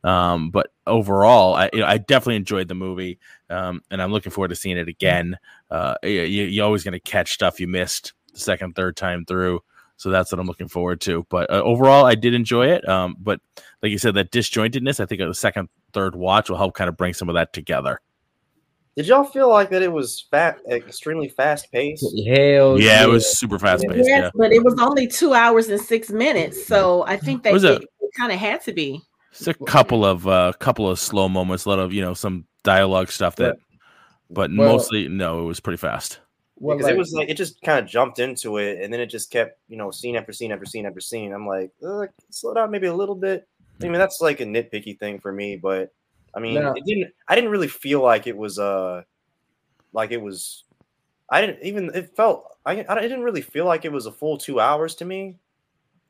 Um, 0.04 0.50
but 0.50 0.74
overall, 0.86 1.56
I, 1.56 1.70
you 1.72 1.80
know, 1.80 1.86
I 1.86 2.00
definitely 2.00 2.36
enjoyed 2.36 2.68
the 2.68 2.76
movie, 2.76 3.20
um, 3.50 3.82
and 3.92 4.02
I'm 4.02 4.12
looking 4.12 4.32
forward 4.32 4.50
to 4.50 4.56
seeing 4.56 4.78
it 4.78 4.88
again. 4.88 5.38
Uh, 5.70 5.96
you, 6.04 6.10
you're 6.10 6.66
always 6.66 6.84
going 6.84 6.94
to 6.94 7.00
catch 7.00 7.34
stuff 7.34 7.60
you 7.60 7.68
missed 7.68 8.14
the 8.34 8.40
second, 8.40 8.76
third 8.76 8.98
time 8.98 9.26
through, 9.26 9.62
so 10.02 10.10
that's 10.10 10.32
what 10.32 10.40
I'm 10.40 10.48
looking 10.48 10.68
forward 10.68 11.00
to. 11.02 11.28
But 11.30 11.52
uh, 11.52 11.62
overall, 11.62 12.06
I 12.06 12.16
did 12.16 12.34
enjoy 12.34 12.66
it. 12.72 12.90
Um, 12.90 13.16
but 13.20 13.40
like 13.84 13.92
you 13.92 14.00
said, 14.00 14.16
that 14.16 14.32
disjointedness, 14.32 15.00
I 15.00 15.06
think 15.06 15.22
the 15.22 15.32
second, 15.36 15.70
third 15.94 16.16
watch 16.16 16.50
will 16.50 16.58
help 16.58 16.74
kind 16.74 16.90
of 16.90 16.98
bring 16.98 17.14
some 17.14 17.30
of 17.30 17.36
that 17.36 17.54
together. 17.54 18.02
Did 18.98 19.06
y'all 19.06 19.24
feel 19.24 19.48
like 19.48 19.70
that 19.70 19.84
it 19.84 19.92
was 19.92 20.26
fat, 20.32 20.58
extremely 20.68 21.30
fast 21.30 21.72
paced? 21.72 22.04
Hell 22.28 22.82
Yeah, 22.82 23.04
it 23.04 23.10
was 23.10 23.38
super 23.38 23.60
fast 23.60 23.84
paced. 23.88 24.08
Yes, 24.08 24.24
Yeah, 24.24 24.30
but 24.34 24.52
it 24.52 24.64
was 24.64 24.74
only 24.80 25.06
two 25.06 25.36
hours 25.36 25.70
and 25.70 25.80
six 25.80 26.10
minutes, 26.10 26.66
so 26.66 27.04
I 27.04 27.16
think 27.18 27.44
they 27.44 27.54
Was 27.54 27.64
it- 27.64 27.84
it, 27.84 27.90
kind 28.18 28.32
of 28.32 28.40
had 28.40 28.62
to 28.64 28.74
be. 28.74 29.02
it's 29.32 29.46
a 29.46 29.54
couple 29.54 30.04
of 30.04 30.28
uh, 30.28 30.52
couple 30.60 30.90
of 30.90 30.98
slow 31.00 31.30
moments, 31.30 31.66
a 31.66 31.70
lot 31.70 31.78
of 31.78 31.94
you 31.94 32.02
know 32.02 32.16
some 32.16 32.46
dialogue 32.64 33.12
stuff 33.12 33.36
that, 33.36 33.56
but 34.32 34.50
Well- 34.52 34.74
mostly 34.74 35.08
no, 35.08 35.42
it 35.42 35.46
was 35.46 35.60
pretty 35.60 35.78
fast. 35.78 36.20
Because 36.62 36.84
like- 36.84 36.94
it 36.94 36.98
was 36.98 37.14
like 37.14 37.30
it 37.30 37.38
just 37.38 37.62
kind 37.62 37.80
of 37.80 37.90
jumped 37.90 38.20
into 38.20 38.58
it, 38.58 38.82
and 38.82 38.94
then 38.94 39.00
it 39.00 39.08
just 39.08 39.32
kept, 39.32 39.60
you 39.68 39.78
know, 39.78 39.90
scene 39.90 40.16
after 40.16 40.32
scene 40.32 40.52
after 40.52 40.66
scene 40.66 40.86
after 40.86 41.00
scene. 41.00 41.34
I'm 41.34 41.48
like, 41.48 41.72
slow 42.30 42.54
down 42.54 42.70
maybe 42.72 42.88
a 42.88 42.94
little 42.94 43.16
bit. 43.16 43.48
I 43.82 43.86
mean, 43.86 43.94
that's 43.94 44.22
like 44.22 44.42
a 44.42 44.46
nitpicky 44.46 45.00
thing 45.00 45.20
for 45.20 45.32
me, 45.32 45.56
but 45.58 45.92
I 46.36 46.40
mean, 46.40 46.56
Now- 46.56 46.74
it 46.74 46.86
didn't. 46.86 47.14
I 47.28 47.36
didn't 47.36 47.50
really 47.50 47.68
feel 47.68 48.02
like 48.02 48.28
it 48.28 48.38
was 48.38 48.60
uh, 48.60 49.04
like 49.92 50.12
it 50.12 50.22
was. 50.22 50.64
I 51.30 51.42
didn't 51.42 51.64
even. 51.64 51.92
It 51.96 52.16
felt. 52.16 52.46
I. 52.66 52.86
I 52.88 53.02
didn't 53.02 53.24
really 53.24 53.42
feel 53.42 53.66
like 53.66 53.86
it 53.86 53.92
was 53.92 54.06
a 54.06 54.12
full 54.12 54.38
two 54.38 54.60
hours 54.60 54.96
to 54.96 55.06
me. 55.06 55.38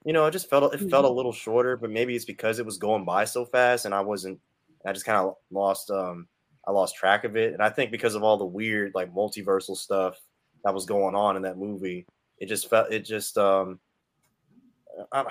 You 0.03 0.13
know, 0.13 0.25
it 0.25 0.31
just 0.31 0.49
felt. 0.49 0.73
It 0.73 0.89
felt 0.89 1.05
a 1.05 1.09
little 1.09 1.31
shorter, 1.31 1.77
but 1.77 1.91
maybe 1.91 2.15
it's 2.15 2.25
because 2.25 2.59
it 2.59 2.65
was 2.65 2.77
going 2.77 3.05
by 3.05 3.25
so 3.25 3.45
fast, 3.45 3.85
and 3.85 3.93
I 3.95 4.01
wasn't. 4.01 4.39
I 4.85 4.91
just 4.91 5.05
kind 5.05 5.17
of 5.17 5.35
lost. 5.51 5.89
Um, 5.91 6.27
I 6.67 6.71
lost 6.71 6.95
track 6.95 7.23
of 7.23 7.37
it, 7.37 7.53
and 7.53 7.61
I 7.61 7.69
think 7.69 7.91
because 7.91 8.15
of 8.15 8.23
all 8.23 8.37
the 8.37 8.45
weird 8.45 8.93
like 8.93 9.13
multiversal 9.13 9.77
stuff 9.77 10.19
that 10.63 10.73
was 10.73 10.85
going 10.85 11.15
on 11.15 11.35
in 11.35 11.41
that 11.43 11.57
movie, 11.57 12.05
it 12.37 12.47
just 12.47 12.69
felt. 12.69 12.91
It 12.91 13.05
just. 13.05 13.37
Um, 13.37 13.79
I, 15.13 15.25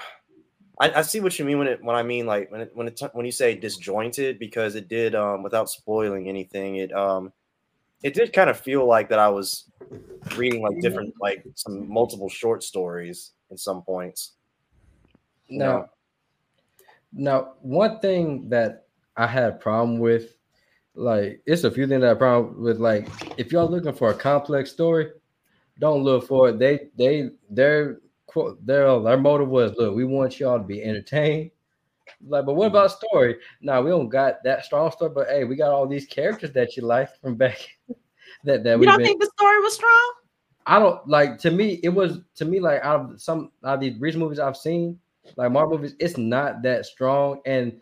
I, 0.80 1.02
see 1.02 1.20
what 1.20 1.38
you 1.38 1.44
mean 1.44 1.58
when 1.58 1.68
it 1.68 1.84
when 1.84 1.94
I 1.94 2.02
mean 2.02 2.26
like 2.26 2.50
when 2.50 2.62
it, 2.62 2.70
when 2.72 2.88
it 2.88 3.00
when 3.12 3.26
you 3.26 3.32
say 3.32 3.54
disjointed 3.54 4.38
because 4.38 4.74
it 4.74 4.88
did 4.88 5.14
um 5.14 5.42
without 5.42 5.68
spoiling 5.68 6.28
anything 6.28 6.76
it 6.76 6.90
um 6.94 7.30
it 8.02 8.14
did 8.14 8.32
kind 8.32 8.48
of 8.48 8.58
feel 8.58 8.86
like 8.86 9.10
that 9.10 9.18
I 9.18 9.28
was 9.28 9.70
reading 10.36 10.62
like 10.62 10.80
different 10.80 11.12
like 11.20 11.44
some 11.54 11.92
multiple 11.92 12.30
short 12.30 12.62
stories 12.62 13.32
in 13.50 13.58
some 13.58 13.82
points. 13.82 14.32
Now, 15.48 15.66
know? 15.66 15.88
now 17.12 17.52
one 17.60 18.00
thing 18.00 18.48
that 18.48 18.86
I 19.16 19.26
had 19.26 19.44
a 19.44 19.56
problem 19.56 19.98
with, 19.98 20.36
like, 20.94 21.42
it's 21.46 21.64
a 21.64 21.70
few 21.70 21.86
things 21.86 22.00
that 22.02 22.10
I 22.10 22.14
problem 22.14 22.62
with. 22.62 22.78
Like, 22.78 23.08
if 23.36 23.52
y'all 23.52 23.68
looking 23.68 23.92
for 23.92 24.10
a 24.10 24.14
complex 24.14 24.70
story, 24.70 25.10
don't 25.80 26.04
look 26.04 26.26
for 26.28 26.50
it. 26.50 26.58
They, 26.60 26.88
they, 26.96 27.30
their 27.50 27.98
quote, 28.26 28.64
their 28.64 29.00
their 29.00 29.16
motive 29.18 29.48
was, 29.48 29.72
look, 29.76 29.94
we 29.96 30.04
want 30.04 30.38
y'all 30.38 30.58
to 30.58 30.64
be 30.64 30.82
entertained. 30.84 31.50
Like, 32.26 32.44
but 32.46 32.54
what 32.54 32.66
about 32.66 32.92
story? 32.92 33.36
Now 33.60 33.82
we 33.82 33.90
don't 33.90 34.08
got 34.08 34.42
that 34.44 34.64
strong 34.64 34.90
story, 34.92 35.10
but 35.14 35.28
hey, 35.28 35.44
we 35.44 35.56
got 35.56 35.70
all 35.72 35.86
these 35.88 36.06
characters 36.06 36.52
that 36.52 36.76
you 36.76 36.84
like 36.84 37.08
from 37.20 37.34
back 37.34 37.58
that 38.44 38.62
that 38.62 38.72
You 38.72 38.78
we've 38.78 38.88
don't 38.88 38.98
been. 38.98 39.06
think 39.06 39.20
the 39.20 39.30
story 39.36 39.58
was 39.60 39.74
strong? 39.74 40.12
I 40.66 40.78
don't 40.78 41.06
like 41.08 41.38
to 41.40 41.50
me. 41.50 41.80
It 41.82 41.88
was 41.88 42.20
to 42.36 42.44
me 42.44 42.60
like 42.60 42.82
out 42.82 43.00
of 43.12 43.20
some 43.20 43.50
out 43.64 43.74
of 43.74 43.80
these 43.80 43.98
recent 43.98 44.22
movies 44.22 44.38
I've 44.38 44.56
seen, 44.56 44.98
like 45.36 45.50
Marvel 45.50 45.78
movies, 45.78 45.96
it's 45.98 46.18
not 46.18 46.62
that 46.62 46.84
strong. 46.84 47.40
And 47.46 47.80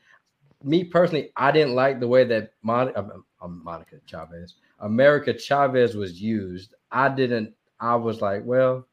me 0.63 0.85
personally, 0.85 1.33
I 1.37 1.51
didn't 1.51 1.75
like 1.75 2.01
the 2.01 2.09
way 2.09 2.25
that 2.25 2.53
Mon- 2.63 2.97
um, 2.97 3.25
um, 3.43 3.61
Monica 3.65 3.97
Chavez, 4.07 4.55
America 4.81 5.37
Chavez 5.37 5.97
was 5.97 6.21
used. 6.21 6.75
I 6.93 7.09
didn't. 7.09 7.55
I 7.81 7.95
was 7.97 8.21
like, 8.21 8.43
well, 8.45 8.87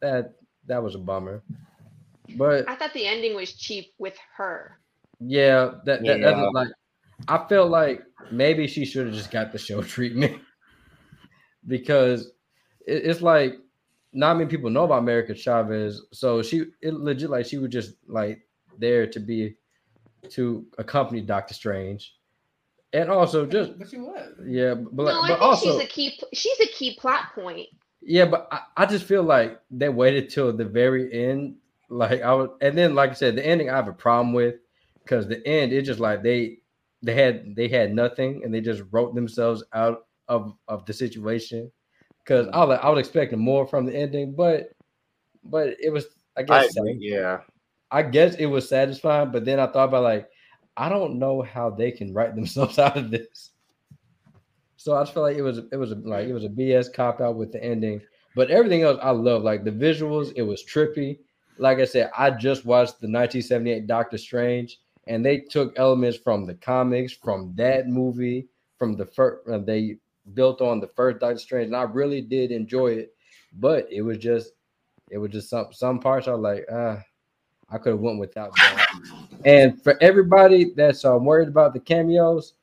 that 0.00 0.34
that 0.66 0.82
was 0.82 0.94
a 0.94 0.98
bummer. 0.98 1.42
But 2.36 2.68
I 2.68 2.76
thought 2.76 2.94
the 2.94 3.06
ending 3.06 3.34
was 3.34 3.54
cheap 3.54 3.92
with 3.98 4.16
her. 4.36 4.78
yeah, 5.20 5.72
that, 5.84 6.04
that 6.04 6.20
that's 6.20 6.52
like 6.52 6.68
I 7.28 7.46
felt 7.48 7.70
like 7.70 8.02
maybe 8.30 8.66
she 8.66 8.84
should 8.84 9.06
have 9.06 9.14
just 9.14 9.30
got 9.30 9.52
the 9.52 9.58
show 9.58 9.82
treatment 9.94 10.40
because 11.66 12.32
it, 12.86 13.04
it's 13.04 13.22
like 13.22 13.54
not 14.12 14.36
many 14.36 14.48
people 14.48 14.70
know 14.70 14.84
about 14.84 14.98
America 14.98 15.34
Chavez, 15.34 16.02
so 16.12 16.42
she 16.42 16.64
it 16.80 16.94
legit 16.94 17.30
like 17.30 17.46
she 17.46 17.58
was 17.58 17.70
just 17.70 17.94
like 18.06 18.40
there 18.78 19.06
to 19.06 19.20
be 19.20 19.56
to 20.30 20.64
accompany 20.78 21.20
Doctor 21.20 21.54
Strange, 21.54 22.14
and 22.92 23.10
also 23.10 23.46
just 23.46 23.78
But 23.78 23.90
she 23.90 23.98
was. 23.98 24.32
yeah, 24.46 24.74
but, 24.74 25.04
no, 25.04 25.20
like, 25.20 25.22
I 25.22 25.26
think 25.28 25.40
also 25.42 25.72
she's 25.72 25.80
a 25.80 25.86
key. 25.86 26.20
She's 26.32 26.60
a 26.60 26.66
key 26.66 26.96
plot 26.98 27.34
point. 27.34 27.68
Yeah, 28.04 28.24
but 28.26 28.48
I, 28.50 28.60
I 28.78 28.86
just 28.86 29.04
feel 29.04 29.22
like 29.22 29.60
they 29.70 29.88
waited 29.88 30.28
till 30.30 30.52
the 30.52 30.64
very 30.64 31.12
end. 31.12 31.56
Like 31.88 32.22
I 32.22 32.34
was, 32.34 32.50
and 32.60 32.76
then 32.76 32.94
like 32.94 33.10
I 33.10 33.14
said, 33.14 33.36
the 33.36 33.46
ending 33.46 33.70
I 33.70 33.76
have 33.76 33.88
a 33.88 33.92
problem 33.92 34.32
with 34.32 34.56
because 35.02 35.26
the 35.26 35.46
end 35.46 35.72
it's 35.72 35.86
just 35.86 36.00
like 36.00 36.22
they 36.22 36.58
they 37.02 37.14
had 37.14 37.54
they 37.54 37.68
had 37.68 37.94
nothing 37.94 38.42
and 38.44 38.54
they 38.54 38.60
just 38.60 38.82
wrote 38.90 39.14
themselves 39.14 39.62
out 39.72 40.06
of 40.28 40.54
of 40.68 40.86
the 40.86 40.92
situation. 40.92 41.70
Because 42.24 42.48
I 42.52 42.64
was 42.64 42.78
I 42.82 42.88
was 42.88 43.00
expecting 43.00 43.38
more 43.38 43.66
from 43.66 43.86
the 43.86 43.94
ending, 43.94 44.34
but 44.34 44.70
but 45.44 45.76
it 45.80 45.90
was 45.90 46.06
I 46.36 46.40
I 46.40 46.44
guess 46.44 46.76
agree, 46.76 46.96
yeah. 47.00 47.40
I 47.90 48.02
guess 48.02 48.36
it 48.36 48.46
was 48.46 48.68
satisfying. 48.68 49.30
But 49.32 49.44
then 49.44 49.60
I 49.60 49.66
thought 49.66 49.88
about 49.88 50.04
like 50.04 50.28
I 50.76 50.88
don't 50.88 51.18
know 51.18 51.42
how 51.42 51.70
they 51.70 51.92
can 51.92 52.14
write 52.14 52.34
themselves 52.36 52.78
out 52.78 52.96
of 52.96 53.10
this. 53.10 53.51
So 54.82 54.96
I 54.96 55.02
just 55.02 55.14
feel 55.14 55.22
like 55.22 55.36
it 55.36 55.42
was 55.42 55.58
it 55.58 55.76
was 55.76 55.92
a, 55.92 55.94
like 55.94 56.26
it 56.26 56.32
was 56.32 56.44
a 56.44 56.48
BS 56.48 56.92
cop 56.92 57.20
out 57.20 57.36
with 57.36 57.52
the 57.52 57.62
ending, 57.62 58.00
but 58.34 58.50
everything 58.50 58.82
else 58.82 58.98
I 59.00 59.10
love. 59.10 59.44
Like 59.44 59.62
the 59.62 59.70
visuals, 59.70 60.32
it 60.34 60.42
was 60.42 60.64
trippy. 60.64 61.20
Like 61.56 61.78
I 61.78 61.84
said, 61.84 62.10
I 62.18 62.30
just 62.30 62.64
watched 62.64 63.00
the 63.00 63.06
1978 63.06 63.86
Doctor 63.86 64.18
Strange, 64.18 64.80
and 65.06 65.24
they 65.24 65.38
took 65.38 65.72
elements 65.78 66.18
from 66.18 66.46
the 66.46 66.54
comics, 66.54 67.12
from 67.12 67.54
that 67.54 67.86
movie, 67.86 68.48
from 68.76 68.96
the 68.96 69.06
first. 69.06 69.48
Uh, 69.48 69.58
they 69.58 69.98
built 70.34 70.60
on 70.60 70.80
the 70.80 70.88
first 70.96 71.20
Doctor 71.20 71.38
Strange, 71.38 71.66
and 71.66 71.76
I 71.76 71.82
really 71.82 72.20
did 72.20 72.50
enjoy 72.50 72.88
it. 72.88 73.14
But 73.60 73.86
it 73.88 74.02
was 74.02 74.18
just, 74.18 74.50
it 75.12 75.18
was 75.18 75.30
just 75.30 75.48
some 75.48 75.68
some 75.70 76.00
parts 76.00 76.26
I 76.26 76.32
was 76.32 76.40
like, 76.40 76.66
ah, 76.72 77.00
I 77.70 77.78
could 77.78 77.92
have 77.92 78.00
went 78.00 78.18
without 78.18 78.52
that. 78.56 78.86
And 79.44 79.80
for 79.80 79.96
everybody 80.02 80.72
that's 80.74 81.04
uh, 81.04 81.16
worried 81.18 81.46
about 81.46 81.72
the 81.72 81.78
cameos, 81.78 82.54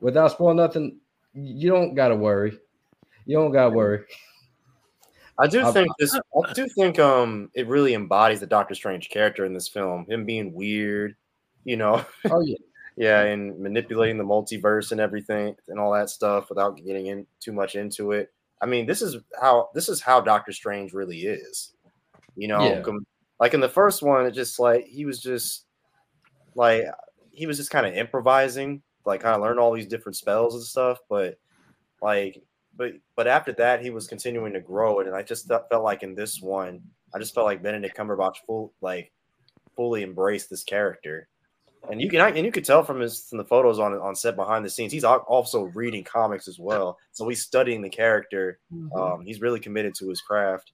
without 0.00 0.32
spoiling 0.32 0.56
nothing, 0.56 0.98
you 1.34 1.70
don't 1.70 1.94
gotta 1.94 2.16
worry. 2.16 2.58
You 3.26 3.36
don't 3.36 3.52
gotta 3.52 3.70
worry. 3.74 4.04
I 5.38 5.46
do 5.46 5.62
I- 5.64 5.70
think 5.72 5.88
this. 5.98 6.14
I 6.14 6.52
do 6.52 6.66
think 6.68 6.98
um 6.98 7.50
it 7.54 7.66
really 7.68 7.94
embodies 7.94 8.40
the 8.40 8.46
Doctor 8.46 8.74
Strange 8.74 9.08
character 9.08 9.44
in 9.44 9.54
this 9.54 9.68
film. 9.68 10.04
Him 10.08 10.24
being 10.24 10.52
weird, 10.52 11.14
you 11.64 11.76
know, 11.76 12.04
Oh 12.30 12.40
yeah, 12.40 12.56
yeah, 12.96 13.22
and 13.22 13.58
manipulating 13.58 14.18
the 14.18 14.24
multiverse 14.24 14.90
and 14.92 15.00
everything 15.00 15.54
and 15.68 15.78
all 15.78 15.92
that 15.92 16.10
stuff 16.10 16.48
without 16.48 16.76
getting 16.84 17.06
in 17.06 17.26
too 17.40 17.52
much 17.52 17.76
into 17.76 18.12
it. 18.12 18.32
I 18.60 18.66
mean, 18.66 18.86
this 18.86 19.02
is 19.02 19.16
how 19.40 19.70
this 19.74 19.88
is 19.88 20.00
how 20.00 20.20
Doctor 20.20 20.52
Strange 20.52 20.92
really 20.92 21.20
is. 21.20 21.72
You 22.34 22.48
know, 22.48 22.60
Yeah. 22.60 22.82
like 23.38 23.54
in 23.54 23.60
the 23.60 23.68
first 23.68 24.02
one, 24.02 24.26
it 24.26 24.32
just 24.32 24.58
like 24.58 24.86
he 24.86 25.04
was 25.04 25.20
just 25.20 25.66
like 26.56 26.84
he 27.30 27.46
was 27.46 27.56
just 27.58 27.70
kind 27.70 27.86
of 27.86 27.94
improvising, 27.94 28.82
like 29.08 29.22
kind 29.22 29.34
of 29.34 29.42
learn 29.42 29.58
all 29.58 29.72
these 29.72 29.86
different 29.86 30.16
spells 30.16 30.54
and 30.54 30.62
stuff. 30.62 30.98
But 31.08 31.38
like, 32.00 32.42
but 32.76 32.92
but 33.16 33.26
after 33.26 33.52
that, 33.54 33.82
he 33.82 33.90
was 33.90 34.06
continuing 34.06 34.52
to 34.52 34.60
grow, 34.60 35.00
it, 35.00 35.06
and 35.08 35.16
I 35.16 35.22
just 35.22 35.48
felt 35.48 35.68
felt 35.68 35.82
like 35.84 36.02
in 36.02 36.14
this 36.14 36.40
one, 36.40 36.80
I 37.14 37.18
just 37.18 37.34
felt 37.34 37.46
like 37.46 37.62
Benedict 37.62 37.96
Cumberbatch 37.96 38.36
full 38.46 38.72
like 38.80 39.10
fully 39.74 40.02
embraced 40.02 40.50
this 40.50 40.62
character. 40.64 41.28
And 41.90 42.00
you 42.00 42.10
can 42.10 42.20
and 42.20 42.44
you 42.44 42.52
could 42.52 42.64
tell 42.64 42.82
from 42.84 43.00
his 43.00 43.24
from 43.28 43.38
the 43.38 43.44
photos 43.44 43.78
on 43.78 43.94
on 43.94 44.14
set 44.14 44.36
behind 44.36 44.64
the 44.64 44.70
scenes, 44.70 44.92
he's 44.92 45.04
also 45.04 45.64
reading 45.74 46.04
comics 46.04 46.46
as 46.48 46.58
well. 46.58 46.98
So 47.12 47.28
he's 47.28 47.42
studying 47.42 47.82
the 47.82 47.88
character. 47.88 48.58
Um, 48.94 49.24
he's 49.24 49.40
really 49.40 49.60
committed 49.60 49.94
to 49.96 50.08
his 50.08 50.20
craft. 50.20 50.72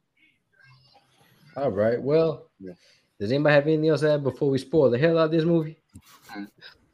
All 1.57 1.71
right. 1.71 2.01
Well, 2.03 2.49
Yeah. 2.59 2.73
does 3.21 3.31
anybody 3.31 3.55
have 3.55 3.67
anything 3.67 3.89
else 3.89 4.01
to 4.01 4.13
add 4.13 4.25
before 4.25 4.51
we 4.51 4.59
spoil 4.59 4.91
the 4.91 4.99
hell 4.99 5.19
out 5.19 5.27
of 5.27 5.31
this 5.31 5.45
movie? 5.45 5.79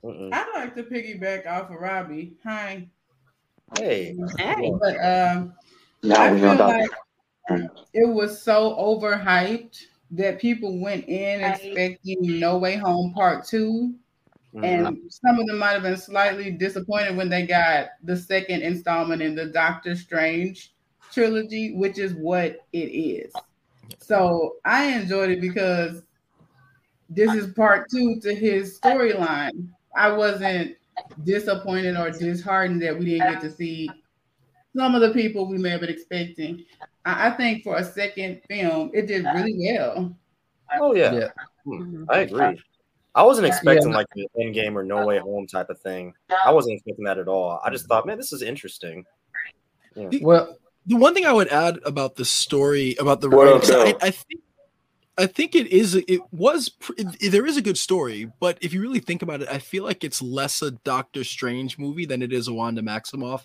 Mm-mm. 0.04 0.32
I'd 0.32 0.52
like 0.54 0.74
to 0.76 0.82
piggyback 0.84 1.46
off 1.46 1.70
of 1.70 1.76
Robbie. 1.76 2.36
Hi. 2.44 2.88
Hey, 3.74 4.16
Hey. 4.38 4.72
But 4.80 4.96
um 5.04 5.54
Now 6.02 6.22
I 6.22 6.30
feel 6.38 6.56
gonna 6.56 6.66
like 6.66 6.90
it 7.92 8.08
was 8.08 8.40
so 8.40 8.74
overhyped 8.76 9.78
that 10.12 10.40
people 10.40 10.80
went 10.80 11.08
in 11.08 11.40
Right. 11.40 11.54
expecting 11.54 12.38
No 12.38 12.58
Way 12.58 12.76
Home 12.76 13.12
Part 13.12 13.44
2 13.46 13.94
Mhm. 14.54 14.64
and 14.64 15.12
some 15.12 15.38
of 15.38 15.46
them 15.46 15.58
might 15.58 15.72
have 15.72 15.82
been 15.82 15.96
slightly 15.96 16.50
disappointed 16.50 17.16
when 17.16 17.28
they 17.28 17.46
got 17.46 17.90
the 18.02 18.16
second 18.16 18.62
installment 18.62 19.22
in 19.22 19.34
the 19.34 19.46
Doctor 19.46 19.94
Strange 19.94 20.74
trilogy, 21.12 21.74
which 21.74 21.98
is 21.98 22.14
what 22.14 22.66
it 22.72 22.78
is. 22.78 23.32
So 23.98 24.56
I 24.64 24.86
enjoyed 24.98 25.30
it 25.30 25.40
because 25.40 26.02
this 27.08 27.32
is 27.32 27.52
part 27.54 27.88
two 27.90 28.18
to 28.20 28.34
his 28.34 28.78
storyline. 28.80 29.68
I 29.96 30.12
wasn't 30.12 30.76
disappointed 31.24 31.96
or 31.96 32.10
disheartened 32.10 32.82
that 32.82 32.98
we 32.98 33.04
didn't 33.06 33.32
get 33.32 33.40
to 33.42 33.50
see 33.50 33.90
some 34.76 34.94
of 34.94 35.00
the 35.00 35.10
people 35.12 35.48
we 35.48 35.58
may 35.58 35.70
have 35.70 35.80
been 35.80 35.90
expecting. 35.90 36.64
I, 37.04 37.28
I 37.28 37.30
think 37.30 37.64
for 37.64 37.76
a 37.76 37.84
second 37.84 38.42
film, 38.48 38.90
it 38.94 39.06
did 39.06 39.24
really 39.34 39.54
well. 39.58 40.16
oh 40.80 40.94
yeah, 40.94 41.12
Yeah. 41.12 41.28
Hmm, 41.64 42.04
I 42.08 42.20
agree. 42.20 42.60
I 43.14 43.22
wasn't 43.24 43.48
expecting 43.48 43.90
Yeah. 43.90 43.96
like 43.96 44.06
an 44.14 44.26
end 44.40 44.54
game 44.54 44.78
or 44.78 44.84
no 44.84 45.04
way 45.04 45.18
home 45.18 45.46
type 45.46 45.68
of 45.68 45.80
thing. 45.80 46.14
I 46.44 46.52
wasn't 46.52 46.74
expecting 46.76 47.04
that 47.06 47.18
at 47.18 47.26
all. 47.28 47.60
I 47.64 47.70
just 47.70 47.86
thought, 47.86 48.06
man, 48.06 48.16
this 48.16 48.32
is 48.32 48.42
interesting. 48.42 49.04
Well, 49.96 50.56
The 50.86 50.96
one 50.96 51.14
thing 51.14 51.26
I 51.26 51.32
would 51.32 51.48
add 51.48 51.80
about 51.84 52.14
the 52.14 52.24
story 52.24 52.94
about 53.00 53.20
the 53.20 53.28
What 53.28 53.68
writing, 53.68 53.96
I, 54.00 54.06
I 54.06 54.10
think 54.12 54.40
I 55.20 55.26
think 55.26 55.54
it 55.54 55.66
is 55.66 55.94
it 55.94 56.20
was 56.32 56.70
it- 56.96 57.30
there 57.30 57.46
is 57.46 57.56
a 57.56 57.62
good 57.62 57.76
story, 57.78 58.30
but 58.40 58.56
if 58.62 58.72
you 58.72 58.80
really 58.80 59.00
think 59.00 59.22
about 59.22 59.42
it, 59.42 59.48
I 59.48 59.58
feel 59.58 59.84
like 59.84 60.02
it's 60.02 60.22
less 60.22 60.62
a 60.62 60.70
Doctor 60.70 61.24
Strange 61.24 61.78
movie 61.78 62.06
than 62.06 62.22
it 62.22 62.32
is 62.32 62.48
a 62.48 62.54
Wanda 62.54 62.82
Maximoff, 62.82 63.42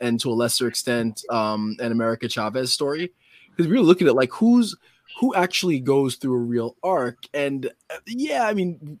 and 0.00 0.18
to 0.20 0.30
a 0.30 0.34
lesser 0.34 0.66
extent, 0.66 1.22
um, 1.30 1.76
an 1.78 1.92
America 1.92 2.28
Chavez 2.28 2.72
story. 2.74 3.12
Because 3.50 3.70
we 3.70 3.76
were 3.78 3.84
looking 3.84 4.08
at 4.08 4.16
like 4.16 4.32
who's 4.32 4.74
who 5.20 5.34
actually 5.34 5.78
goes 5.78 6.16
through 6.16 6.34
a 6.34 6.38
real 6.38 6.76
arc, 6.82 7.18
and 7.32 7.66
uh, 7.90 7.98
yeah, 8.06 8.44
I 8.46 8.54
mean, 8.54 8.98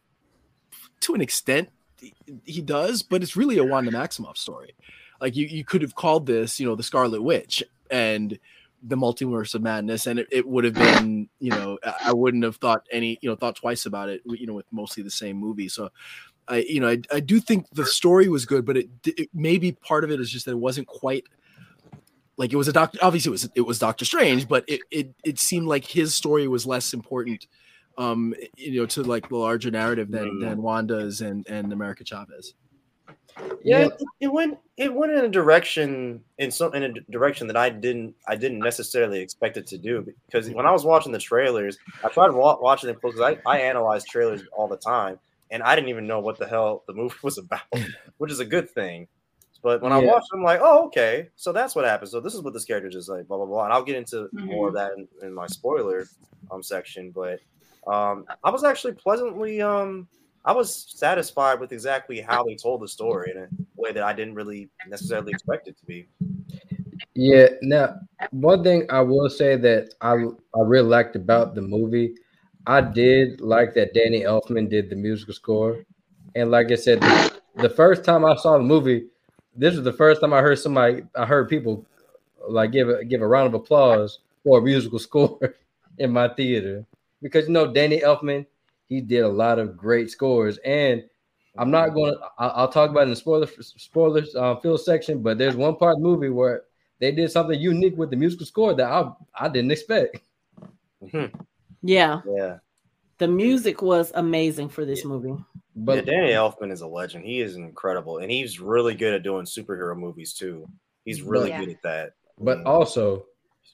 to 1.00 1.14
an 1.14 1.20
extent, 1.20 1.70
he- 1.98 2.14
he 2.44 2.62
does, 2.62 3.02
but 3.02 3.22
it's 3.22 3.36
really 3.36 3.58
a 3.58 3.64
Wanda 3.64 3.90
Maximoff 3.90 4.36
story. 4.36 4.74
Like 5.20 5.34
you, 5.36 5.46
you 5.46 5.64
could 5.64 5.82
have 5.82 5.94
called 5.94 6.26
this, 6.26 6.60
you 6.60 6.66
know, 6.66 6.74
the 6.76 6.82
Scarlet 6.82 7.22
Witch 7.22 7.62
and 7.90 8.38
the 8.84 8.96
multiverse 8.96 9.54
of 9.54 9.62
madness, 9.62 10.06
and 10.06 10.18
it, 10.18 10.28
it 10.32 10.46
would 10.46 10.64
have 10.64 10.74
been, 10.74 11.28
you 11.38 11.50
know, 11.50 11.78
I- 12.04 12.12
wouldn't 12.12 12.42
have 12.44 12.56
thought 12.56 12.86
any, 12.90 13.18
you 13.22 13.28
know, 13.28 13.36
thought 13.36 13.56
twice 13.56 13.86
about 13.86 14.08
it, 14.08 14.22
you 14.26 14.46
know, 14.46 14.54
with 14.54 14.66
mostly 14.72 15.02
the 15.02 15.10
same 15.10 15.36
movie. 15.36 15.68
So, 15.68 15.90
I, 16.48 16.58
you 16.68 16.80
know, 16.80 16.88
I, 16.88 16.98
I 17.12 17.20
do 17.20 17.38
think 17.40 17.68
the 17.70 17.86
story 17.86 18.28
was 18.28 18.44
good, 18.44 18.64
but 18.64 18.76
it, 18.76 18.88
it 19.06 19.28
maybe 19.32 19.72
part 19.72 20.02
of 20.04 20.10
it 20.10 20.20
is 20.20 20.30
just 20.30 20.46
that 20.46 20.52
it 20.52 20.58
wasn't 20.58 20.88
quite 20.88 21.24
like 22.36 22.52
it 22.52 22.56
was 22.56 22.66
a 22.68 22.72
doctor. 22.72 22.98
Obviously, 23.02 23.30
it 23.30 23.32
was 23.32 23.50
it 23.54 23.60
was 23.60 23.78
Doctor 23.78 24.04
Strange, 24.04 24.48
but 24.48 24.64
it 24.66 24.80
it 24.90 25.14
it 25.24 25.38
seemed 25.38 25.66
like 25.68 25.84
his 25.84 26.14
story 26.14 26.48
was 26.48 26.66
less 26.66 26.92
important, 26.94 27.46
um, 27.98 28.34
you 28.56 28.80
know, 28.80 28.86
to 28.86 29.02
like 29.02 29.28
the 29.28 29.36
larger 29.36 29.70
narrative 29.70 30.10
than 30.10 30.24
Mm. 30.24 30.40
than 30.40 30.62
Wanda's 30.62 31.20
and 31.20 31.46
and 31.48 31.72
America 31.72 32.04
Chavez. 32.04 32.54
Yeah, 33.64 33.78
Yeah. 33.80 33.86
It, 33.98 34.08
it 34.20 34.28
went 34.32 34.58
it 34.76 34.92
went 34.92 35.12
in 35.12 35.24
a 35.24 35.28
direction 35.28 36.22
in 36.38 36.50
some 36.50 36.74
in 36.74 36.82
a 36.82 36.92
direction 37.10 37.46
that 37.48 37.56
I 37.56 37.70
didn't 37.70 38.14
I 38.28 38.36
didn't 38.36 38.62
necessarily 38.62 39.20
expect 39.20 39.56
it 39.56 39.66
to 39.68 39.78
do 39.78 40.06
because 40.30 40.50
when 40.50 40.66
I 40.66 40.70
was 40.72 40.84
watching 40.84 41.12
the 41.12 41.18
trailers, 41.18 41.78
I 42.04 42.08
tried 42.08 42.30
wa- 42.32 42.58
watching 42.60 42.88
them 42.88 42.96
because 43.02 43.20
I, 43.20 43.36
I 43.46 43.60
analyze 43.60 44.04
trailers 44.04 44.42
all 44.52 44.68
the 44.68 44.76
time 44.76 45.18
and 45.50 45.62
I 45.62 45.74
didn't 45.74 45.90
even 45.90 46.06
know 46.06 46.20
what 46.20 46.38
the 46.38 46.46
hell 46.46 46.84
the 46.86 46.94
movie 46.94 47.14
was 47.22 47.38
about, 47.38 47.62
which 48.18 48.32
is 48.32 48.40
a 48.40 48.44
good 48.44 48.70
thing. 48.70 49.08
But 49.62 49.80
when 49.80 49.92
I 49.92 49.98
watched, 49.98 50.26
it, 50.32 50.36
I'm 50.36 50.42
like, 50.42 50.60
oh, 50.62 50.86
okay, 50.86 51.28
so 51.36 51.52
that's 51.52 51.76
what 51.76 51.84
happened. 51.84 52.10
So 52.10 52.20
this 52.20 52.34
is 52.34 52.42
what 52.42 52.52
this 52.52 52.64
character 52.64 52.88
is 52.98 53.08
like, 53.08 53.28
blah 53.28 53.36
blah 53.36 53.46
blah. 53.46 53.64
And 53.64 53.72
I'll 53.72 53.84
get 53.84 53.96
into 53.96 54.28
Mhm. 54.34 54.46
more 54.48 54.68
of 54.68 54.74
that 54.74 54.92
in, 54.96 55.08
in 55.22 55.32
my 55.34 55.46
spoiler 55.46 56.10
um 56.50 56.62
section. 56.62 57.12
But 57.12 57.40
um, 57.86 58.26
I 58.44 58.50
was 58.50 58.64
actually 58.64 58.94
pleasantly 58.94 59.62
um 59.62 60.08
I 60.44 60.52
was 60.52 60.86
satisfied 60.88 61.60
with 61.60 61.72
exactly 61.72 62.20
how 62.20 62.44
they 62.44 62.56
told 62.56 62.82
the 62.82 62.88
story 62.88 63.30
in 63.30 63.42
a 63.42 63.48
way 63.76 63.92
that 63.92 64.02
I 64.02 64.12
didn't 64.12 64.34
really 64.34 64.70
necessarily 64.88 65.30
expect 65.30 65.68
it 65.68 65.78
to 65.78 65.86
be. 65.86 66.08
Yeah. 67.14 67.48
Now, 67.62 67.96
one 68.30 68.64
thing 68.64 68.86
I 68.90 69.00
will 69.00 69.28
say 69.28 69.56
that 69.56 69.94
I 70.00 70.12
I 70.12 70.60
really 70.64 70.88
liked 70.88 71.16
about 71.16 71.54
the 71.54 71.62
movie, 71.62 72.14
I 72.66 72.80
did 72.80 73.40
like 73.40 73.74
that 73.74 73.94
Danny 73.94 74.22
Elfman 74.22 74.68
did 74.68 74.90
the 74.90 74.96
musical 74.96 75.34
score, 75.34 75.84
and 76.34 76.50
like 76.50 76.72
I 76.72 76.76
said, 76.76 77.00
the, 77.00 77.40
the 77.56 77.70
first 77.70 78.04
time 78.04 78.24
I 78.24 78.34
saw 78.36 78.56
the 78.56 78.64
movie, 78.64 79.06
this 79.54 79.74
was 79.74 79.84
the 79.84 79.92
first 79.92 80.20
time 80.20 80.32
I 80.32 80.40
heard 80.40 80.58
somebody, 80.58 81.02
I 81.14 81.26
heard 81.26 81.48
people 81.48 81.86
like 82.48 82.72
give 82.72 82.88
a 82.88 83.04
give 83.04 83.22
a 83.22 83.26
round 83.26 83.48
of 83.48 83.54
applause 83.54 84.20
for 84.42 84.58
a 84.58 84.62
musical 84.62 84.98
score 85.08 85.54
in 85.98 86.10
my 86.10 86.28
theater 86.28 86.84
because 87.20 87.46
you 87.46 87.52
know 87.52 87.72
Danny 87.72 88.00
Elfman, 88.00 88.46
he 88.92 89.00
did 89.00 89.20
a 89.20 89.28
lot 89.28 89.58
of 89.58 89.76
great 89.76 90.10
scores, 90.10 90.58
and 90.58 91.02
I'm 91.56 91.70
not 91.70 91.90
going 91.90 92.12
to. 92.14 92.20
I'll 92.38 92.68
talk 92.68 92.90
about 92.90 93.00
it 93.00 93.04
in 93.04 93.10
the 93.10 93.16
spoiler 93.16 93.46
spoilers 93.60 94.34
um, 94.36 94.60
field 94.60 94.80
section, 94.80 95.22
but 95.22 95.38
there's 95.38 95.56
one 95.56 95.76
part 95.76 95.96
of 95.96 96.02
the 96.02 96.08
movie 96.08 96.28
where 96.28 96.64
they 96.98 97.12
did 97.12 97.30
something 97.30 97.58
unique 97.60 97.96
with 97.96 98.10
the 98.10 98.16
musical 98.16 98.46
score 98.46 98.74
that 98.74 98.90
I 98.90 99.10
I 99.34 99.48
didn't 99.48 99.72
expect. 99.72 100.18
Yeah, 101.82 102.20
Yeah, 102.24 102.58
the 103.18 103.28
music 103.28 103.82
was 103.82 104.12
amazing 104.14 104.68
for 104.68 104.84
this 104.84 105.04
movie. 105.04 105.34
But 105.74 105.96
yeah, 105.96 106.12
Danny 106.12 106.30
Elfman 106.30 106.70
is 106.70 106.82
a 106.82 106.86
legend. 106.86 107.24
He 107.24 107.40
is 107.40 107.56
incredible, 107.56 108.18
and 108.18 108.30
he's 108.30 108.60
really 108.60 108.94
good 108.94 109.14
at 109.14 109.22
doing 109.22 109.46
superhero 109.46 109.96
movies 109.96 110.32
too. 110.32 110.68
He's 111.04 111.22
really 111.22 111.48
Yeah. 111.48 111.60
good 111.60 111.70
at 111.70 111.82
that. 111.82 112.12
but 112.38 112.62
also, 112.64 113.26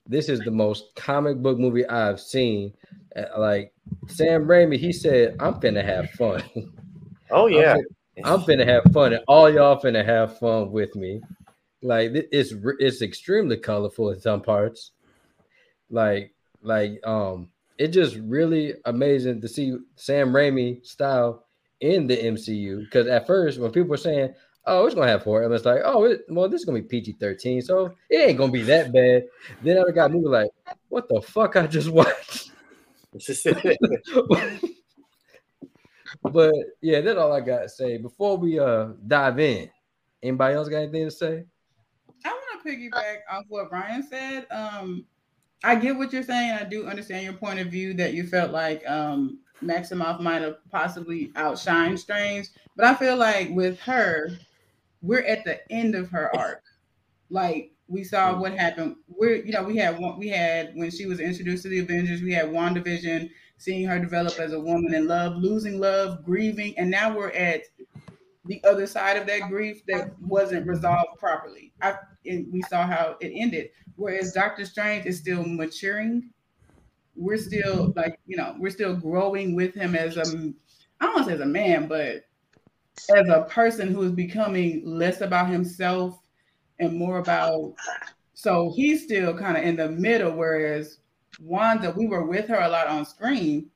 this 0.06 0.28
is 0.28 0.40
the 0.40 0.50
most 0.50 0.94
comic 0.96 1.36
book 1.38 1.58
movie 1.58 1.86
I've 1.86 2.20
seen. 2.20 2.72
Uh, 3.18 3.40
Like 3.40 3.72
Sam 4.06 4.44
Raimi, 4.44 4.78
he 4.78 4.92
said, 4.92 5.36
"I'm 5.40 5.54
finna 5.54 5.84
have 5.84 6.10
fun. 6.10 6.42
oh 7.30 7.46
yeah, 7.46 7.76
I'm 8.24 8.40
finna 8.40 8.66
have 8.66 8.84
fun, 8.92 9.12
and 9.12 9.24
all 9.28 9.50
y'all 9.50 9.80
finna 9.80 10.04
have 10.04 10.38
fun 10.38 10.70
with 10.70 10.94
me." 10.96 11.20
Like 11.82 12.10
it's 12.32 12.52
it's 12.80 13.02
extremely 13.02 13.56
colorful 13.56 14.10
in 14.10 14.20
some 14.20 14.42
parts. 14.42 14.92
Like 15.90 16.34
like 16.62 17.00
um, 17.06 17.48
it's 17.78 17.94
just 17.94 18.16
really 18.16 18.74
amazing 18.84 19.40
to 19.40 19.48
see 19.48 19.76
Sam 19.96 20.32
Raimi 20.32 20.84
style 20.84 21.44
in 21.80 22.06
the 22.06 22.16
MCU. 22.16 22.80
Because 22.80 23.06
at 23.06 23.26
first, 23.26 23.60
when 23.60 23.70
people 23.70 23.90
were 23.90 23.96
saying, 23.96 24.34
"Oh, 24.66 24.86
it's 24.86 24.94
gonna 24.94 25.08
have 25.08 25.22
horror," 25.22 25.44
and 25.44 25.54
it's 25.54 25.64
like, 25.64 25.82
"Oh, 25.84 26.04
it, 26.04 26.22
well, 26.28 26.48
this 26.48 26.60
is 26.62 26.64
gonna 26.64 26.80
be 26.80 26.88
PG-13, 26.88 27.62
so 27.62 27.94
it 28.10 28.28
ain't 28.28 28.38
gonna 28.38 28.52
be 28.52 28.62
that 28.62 28.92
bad." 28.92 29.24
Then 29.62 29.78
I 29.78 29.90
got 29.92 30.10
movie 30.12 30.26
like, 30.26 30.50
"What 30.88 31.08
the 31.08 31.22
fuck? 31.22 31.56
I 31.56 31.66
just 31.66 31.90
watched." 32.00 32.50
but 36.22 36.54
yeah, 36.80 37.00
that's 37.00 37.18
all 37.18 37.32
I 37.32 37.40
got 37.40 37.62
to 37.62 37.68
say. 37.68 37.98
Before 37.98 38.36
we 38.36 38.58
uh 38.58 38.88
dive 39.06 39.40
in, 39.40 39.70
anybody 40.22 40.54
else 40.54 40.68
got 40.68 40.78
anything 40.78 41.04
to 41.04 41.10
say? 41.10 41.44
I 42.24 42.28
want 42.28 42.62
to 42.62 42.68
piggyback 42.68 43.18
off 43.30 43.44
what 43.48 43.70
Brian 43.70 44.02
said. 44.02 44.46
Um, 44.50 45.06
I 45.64 45.74
get 45.74 45.96
what 45.96 46.12
you're 46.12 46.22
saying. 46.22 46.52
I 46.52 46.64
do 46.64 46.86
understand 46.86 47.24
your 47.24 47.32
point 47.32 47.58
of 47.58 47.68
view 47.68 47.94
that 47.94 48.14
you 48.14 48.26
felt 48.26 48.52
like 48.52 48.88
um, 48.88 49.40
Maximoff 49.62 50.20
might 50.20 50.42
have 50.42 50.56
possibly 50.70 51.28
outshined 51.28 51.98
Strange, 51.98 52.48
but 52.76 52.86
I 52.86 52.94
feel 52.94 53.16
like 53.16 53.50
with 53.50 53.80
her, 53.80 54.30
we're 55.02 55.24
at 55.24 55.44
the 55.44 55.60
end 55.72 55.94
of 55.94 56.10
her 56.10 56.34
arc. 56.36 56.62
Like 57.30 57.72
we 57.88 58.04
saw 58.04 58.38
what 58.38 58.52
happened. 58.52 58.96
We're 59.08 59.36
you 59.36 59.52
know 59.52 59.62
we 59.62 59.76
had 59.76 59.98
one 59.98 60.18
we 60.18 60.28
had 60.28 60.72
when 60.74 60.90
she 60.90 61.06
was 61.06 61.20
introduced 61.20 61.62
to 61.64 61.70
the 61.70 61.80
Avengers. 61.80 62.22
We 62.22 62.32
had 62.32 62.46
WandaVision, 62.46 63.30
seeing 63.56 63.86
her 63.86 63.98
develop 63.98 64.38
as 64.38 64.52
a 64.52 64.60
woman 64.60 64.94
in 64.94 65.08
love, 65.08 65.36
losing 65.36 65.80
love, 65.80 66.24
grieving, 66.24 66.78
and 66.78 66.90
now 66.90 67.16
we're 67.16 67.30
at 67.30 67.62
the 68.44 68.62
other 68.64 68.86
side 68.86 69.16
of 69.16 69.26
that 69.26 69.48
grief 69.48 69.82
that 69.86 70.18
wasn't 70.20 70.66
resolved 70.66 71.18
properly. 71.18 71.72
I 71.80 71.94
and 72.26 72.46
we 72.52 72.62
saw 72.62 72.86
how 72.86 73.16
it 73.20 73.32
ended. 73.34 73.70
Whereas 73.96 74.32
Doctor 74.32 74.64
Strange 74.64 75.06
is 75.06 75.18
still 75.18 75.42
maturing. 75.44 76.30
We're 77.16 77.38
still 77.38 77.92
like 77.96 78.20
you 78.26 78.36
know 78.36 78.54
we're 78.58 78.70
still 78.70 78.94
growing 78.94 79.56
with 79.56 79.74
him 79.74 79.94
as 79.94 80.16
a 80.18 80.52
I 81.00 81.06
don't 81.06 81.14
want 81.14 81.18
to 81.18 81.24
say 81.24 81.34
as 81.34 81.40
a 81.40 81.46
man, 81.46 81.88
but 81.88 82.24
as 83.14 83.28
a 83.28 83.46
person 83.48 83.88
who 83.88 84.02
is 84.02 84.12
becoming 84.12 84.82
less 84.84 85.20
about 85.20 85.48
himself 85.48 86.20
and 86.78 86.96
more 86.96 87.18
about. 87.18 87.74
So 88.34 88.72
he's 88.76 89.04
still 89.04 89.36
kind 89.36 89.56
of 89.56 89.64
in 89.64 89.76
the 89.76 89.88
middle, 89.88 90.32
whereas 90.32 90.98
Wanda, 91.40 91.92
we 91.96 92.06
were 92.06 92.24
with 92.24 92.46
her 92.48 92.60
a 92.60 92.68
lot 92.68 92.86
on 92.86 93.04
screen, 93.04 93.66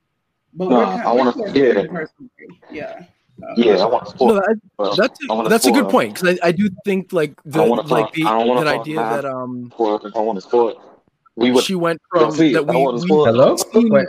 but 0.55 0.69
No, 0.69 0.77
we're 0.79 0.85
I 0.85 1.03
kind 1.03 1.07
of 1.07 1.17
wanna- 1.17 1.33
we're 1.37 1.47
yeah. 1.49 1.53
different 1.73 1.91
personally. 1.93 2.31
yeah. 2.71 3.05
So- 3.41 3.47
Yeah, 3.57 3.75
I 3.83 3.87
want 3.87 4.05
to 4.07 4.11
spoil. 4.13 4.35
No, 4.35 4.41
I- 4.41 4.95
that's 4.97 5.19
I 5.31 5.49
that's 5.49 5.67
a 5.67 5.73
good 5.73 5.89
point 5.89 6.15
because 6.15 6.39
I, 6.43 6.49
I 6.49 6.53
do 6.53 6.69
think 6.85 7.13
like 7.13 7.35
the 7.45 7.63
I 7.63 7.69
wanna 7.69 7.83
like 7.83 8.07
talk- 8.07 8.15
the 8.15 8.25
I 8.25 8.45
don't 8.45 8.65
that 8.65 8.81
idea 8.81 8.97
now. 8.97 9.17
that 9.17 9.25
um 9.25 9.73
I 9.79 9.83
want 10.21 10.37
to 10.37 10.41
spoil. 10.43 10.69
it. 10.71 10.77
We 11.35 11.51
would. 11.51 11.65
she 11.65 11.75
went 11.75 12.01
from 12.11 12.31
see 12.31 12.53
that 12.53 12.69
I 12.69 12.77
we, 12.77 12.93
we. 12.93 13.01
Hello? 13.09 13.57
seen- 13.57 13.89
Wait, 13.91 14.07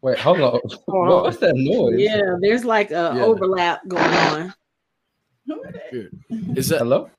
wait, 0.00 0.18
hold 0.18 0.40
on. 0.40 0.60
Hold 0.88 1.08
on. 1.10 1.22
What's 1.24 1.38
that 1.38 1.54
noise? 1.56 1.98
Yeah, 1.98 2.36
there's 2.40 2.64
like 2.64 2.90
a 2.92 3.12
Yeah. 3.16 3.24
overlap 3.24 3.86
going 3.88 4.02
on. 4.04 4.54
Who 5.46 5.62
is 6.56 6.68
that 6.68 6.78
Hello? 6.78 7.10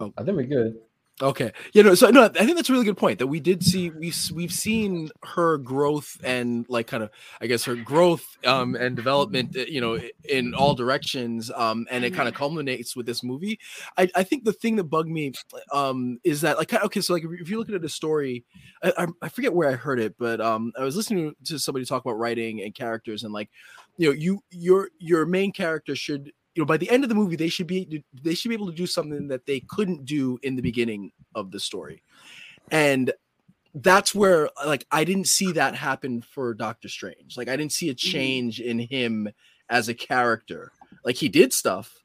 Oh. 0.00 0.12
I 0.16 0.22
think 0.22 0.36
we're 0.36 0.44
good. 0.44 0.78
Okay. 1.20 1.52
You 1.72 1.82
know, 1.82 1.94
so 1.96 2.10
no, 2.10 2.26
I 2.26 2.28
think 2.28 2.54
that's 2.54 2.70
a 2.70 2.72
really 2.72 2.84
good 2.84 2.96
point 2.96 3.18
that 3.18 3.26
we 3.26 3.40
did 3.40 3.64
see 3.64 3.90
we 3.90 4.12
we've 4.32 4.52
seen 4.52 5.10
her 5.24 5.58
growth 5.58 6.16
and 6.22 6.64
like 6.68 6.86
kind 6.86 7.02
of 7.02 7.10
I 7.40 7.48
guess 7.48 7.64
her 7.64 7.74
growth 7.74 8.24
um 8.46 8.76
and 8.76 8.94
development 8.94 9.56
uh, 9.56 9.64
you 9.66 9.80
know 9.80 9.98
in 10.28 10.54
all 10.54 10.74
directions 10.74 11.50
um 11.50 11.88
and 11.90 12.04
it 12.04 12.14
kind 12.14 12.28
of 12.28 12.34
culminates 12.34 12.94
with 12.94 13.04
this 13.06 13.24
movie. 13.24 13.58
I 13.96 14.08
I 14.14 14.22
think 14.22 14.44
the 14.44 14.52
thing 14.52 14.76
that 14.76 14.84
bugged 14.84 15.08
me 15.08 15.32
um 15.72 16.20
is 16.22 16.42
that 16.42 16.56
like 16.56 16.72
okay 16.72 17.00
so 17.00 17.14
like 17.14 17.24
if 17.24 17.50
you 17.50 17.58
look 17.58 17.68
at 17.68 17.82
the 17.82 17.88
story 17.88 18.44
I, 18.84 18.92
I 18.96 19.06
I 19.22 19.28
forget 19.28 19.52
where 19.52 19.68
I 19.68 19.74
heard 19.74 19.98
it 19.98 20.14
but 20.18 20.40
um 20.40 20.72
I 20.78 20.84
was 20.84 20.94
listening 20.94 21.34
to 21.46 21.58
somebody 21.58 21.84
talk 21.84 22.04
about 22.04 22.18
writing 22.18 22.62
and 22.62 22.72
characters 22.72 23.24
and 23.24 23.32
like 23.32 23.50
you 23.96 24.08
know 24.08 24.14
you 24.14 24.40
your 24.52 24.90
your 24.98 25.26
main 25.26 25.50
character 25.50 25.96
should 25.96 26.32
you 26.58 26.62
know 26.62 26.66
by 26.66 26.76
the 26.76 26.90
end 26.90 27.04
of 27.04 27.08
the 27.08 27.14
movie 27.14 27.36
they 27.36 27.48
should 27.48 27.68
be 27.68 28.02
they 28.20 28.34
should 28.34 28.48
be 28.48 28.54
able 28.56 28.66
to 28.66 28.76
do 28.76 28.84
something 28.84 29.28
that 29.28 29.46
they 29.46 29.60
couldn't 29.60 30.04
do 30.04 30.40
in 30.42 30.56
the 30.56 30.62
beginning 30.62 31.12
of 31.36 31.52
the 31.52 31.60
story. 31.60 32.02
And 32.72 33.12
that's 33.74 34.12
where 34.12 34.50
like 34.66 34.84
i 34.90 35.04
didn't 35.04 35.28
see 35.28 35.52
that 35.52 35.76
happen 35.76 36.20
for 36.20 36.52
doctor 36.54 36.88
strange. 36.88 37.36
Like 37.36 37.48
i 37.48 37.54
didn't 37.54 37.70
see 37.70 37.90
a 37.90 37.94
mm-hmm. 37.94 38.10
change 38.10 38.60
in 38.60 38.80
him 38.80 39.28
as 39.70 39.88
a 39.88 39.94
character. 39.94 40.72
Like 41.04 41.14
he 41.14 41.28
did 41.28 41.52
stuff 41.52 41.97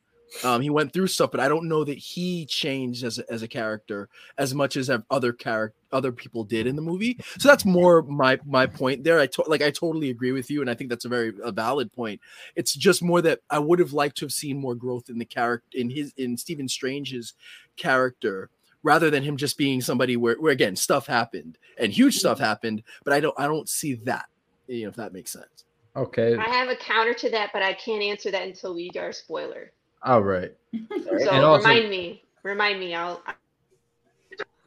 um 0.43 0.61
he 0.61 0.69
went 0.69 0.91
through 0.93 1.07
stuff 1.07 1.31
but 1.31 1.39
i 1.39 1.47
don't 1.47 1.67
know 1.67 1.83
that 1.83 1.97
he 1.97 2.45
changed 2.45 3.03
as 3.03 3.19
a, 3.19 3.31
as 3.31 3.41
a 3.43 3.47
character 3.47 4.09
as 4.37 4.53
much 4.53 4.77
as 4.77 4.89
other 5.09 5.33
character 5.33 5.75
other 5.91 6.11
people 6.11 6.43
did 6.43 6.65
in 6.65 6.75
the 6.75 6.81
movie 6.81 7.19
so 7.37 7.47
that's 7.47 7.65
more 7.65 8.01
my 8.01 8.39
my 8.45 8.65
point 8.65 9.03
there 9.03 9.19
i 9.19 9.27
to- 9.27 9.43
like 9.47 9.61
i 9.61 9.69
totally 9.69 10.09
agree 10.09 10.31
with 10.31 10.49
you 10.49 10.59
and 10.59 10.69
i 10.69 10.73
think 10.73 10.89
that's 10.89 11.05
a 11.05 11.09
very 11.09 11.31
a 11.43 11.51
valid 11.51 11.91
point 11.93 12.19
it's 12.55 12.73
just 12.73 13.01
more 13.03 13.21
that 13.21 13.39
I 13.49 13.59
would 13.59 13.79
have 13.79 13.93
liked 13.93 14.17
to 14.17 14.25
have 14.25 14.31
seen 14.31 14.59
more 14.59 14.75
growth 14.75 15.09
in 15.09 15.17
the 15.17 15.25
character 15.25 15.77
in 15.77 15.89
his 15.89 16.13
in 16.17 16.37
Stephen 16.37 16.67
Strange's 16.67 17.33
character 17.75 18.49
rather 18.83 19.09
than 19.09 19.23
him 19.23 19.37
just 19.37 19.57
being 19.57 19.81
somebody 19.81 20.17
where, 20.17 20.35
where 20.35 20.51
again 20.51 20.75
stuff 20.75 21.07
happened 21.07 21.57
and 21.77 21.91
huge 21.91 22.17
stuff 22.17 22.39
happened, 22.39 22.83
but 23.03 23.13
I 23.13 23.19
don't 23.19 23.39
I 23.39 23.47
don't 23.47 23.69
see 23.69 23.95
that. 24.05 24.25
You 24.67 24.83
know, 24.83 24.89
if 24.89 24.95
that 24.95 25.13
makes 25.13 25.31
sense. 25.31 25.65
Okay. 25.95 26.35
I 26.35 26.49
have 26.49 26.69
a 26.69 26.75
counter 26.75 27.13
to 27.13 27.29
that, 27.31 27.51
but 27.53 27.61
I 27.61 27.73
can't 27.73 28.01
answer 28.01 28.31
that 28.31 28.47
until 28.47 28.73
we 28.73 28.89
are 28.97 29.11
spoiler. 29.11 29.71
Oh, 30.05 30.13
All 30.13 30.21
right. 30.23 30.51
So 30.89 31.29
And 31.29 31.43
also- 31.45 31.67
remind 31.67 31.89
me, 31.89 32.23
remind 32.43 32.79
me. 32.79 32.93
I'll. 32.95 33.21
I, 33.27 33.33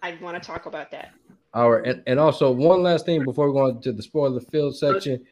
I 0.03 0.18
want 0.20 0.40
to 0.40 0.46
talk 0.46 0.66
about 0.66 0.90
that. 0.92 1.12
All 1.55 1.70
right. 1.72 1.87
And, 1.87 2.03
and 2.07 2.20
also 2.20 2.51
one 2.51 2.83
last 2.83 3.07
thing 3.07 3.25
before 3.25 3.49
we 3.49 3.55
go 3.59 3.66
on 3.66 3.81
to 3.83 3.92
the 3.92 4.03
spoiler 4.03 4.40
field 4.40 4.77
section. 4.77 5.25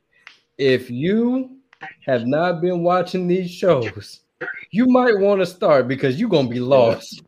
If 0.59 0.91
you 0.91 1.57
have 2.07 2.27
not 2.27 2.61
been 2.61 2.83
watching 2.83 3.27
these 3.27 3.51
shows, 3.51 4.21
you 4.71 4.87
might 4.87 5.19
want 5.19 5.41
to 5.41 5.47
start 5.47 5.87
because 5.89 6.19
you're 6.19 6.29
gonna 6.31 6.49
be 6.49 6.61
lost. 6.61 7.23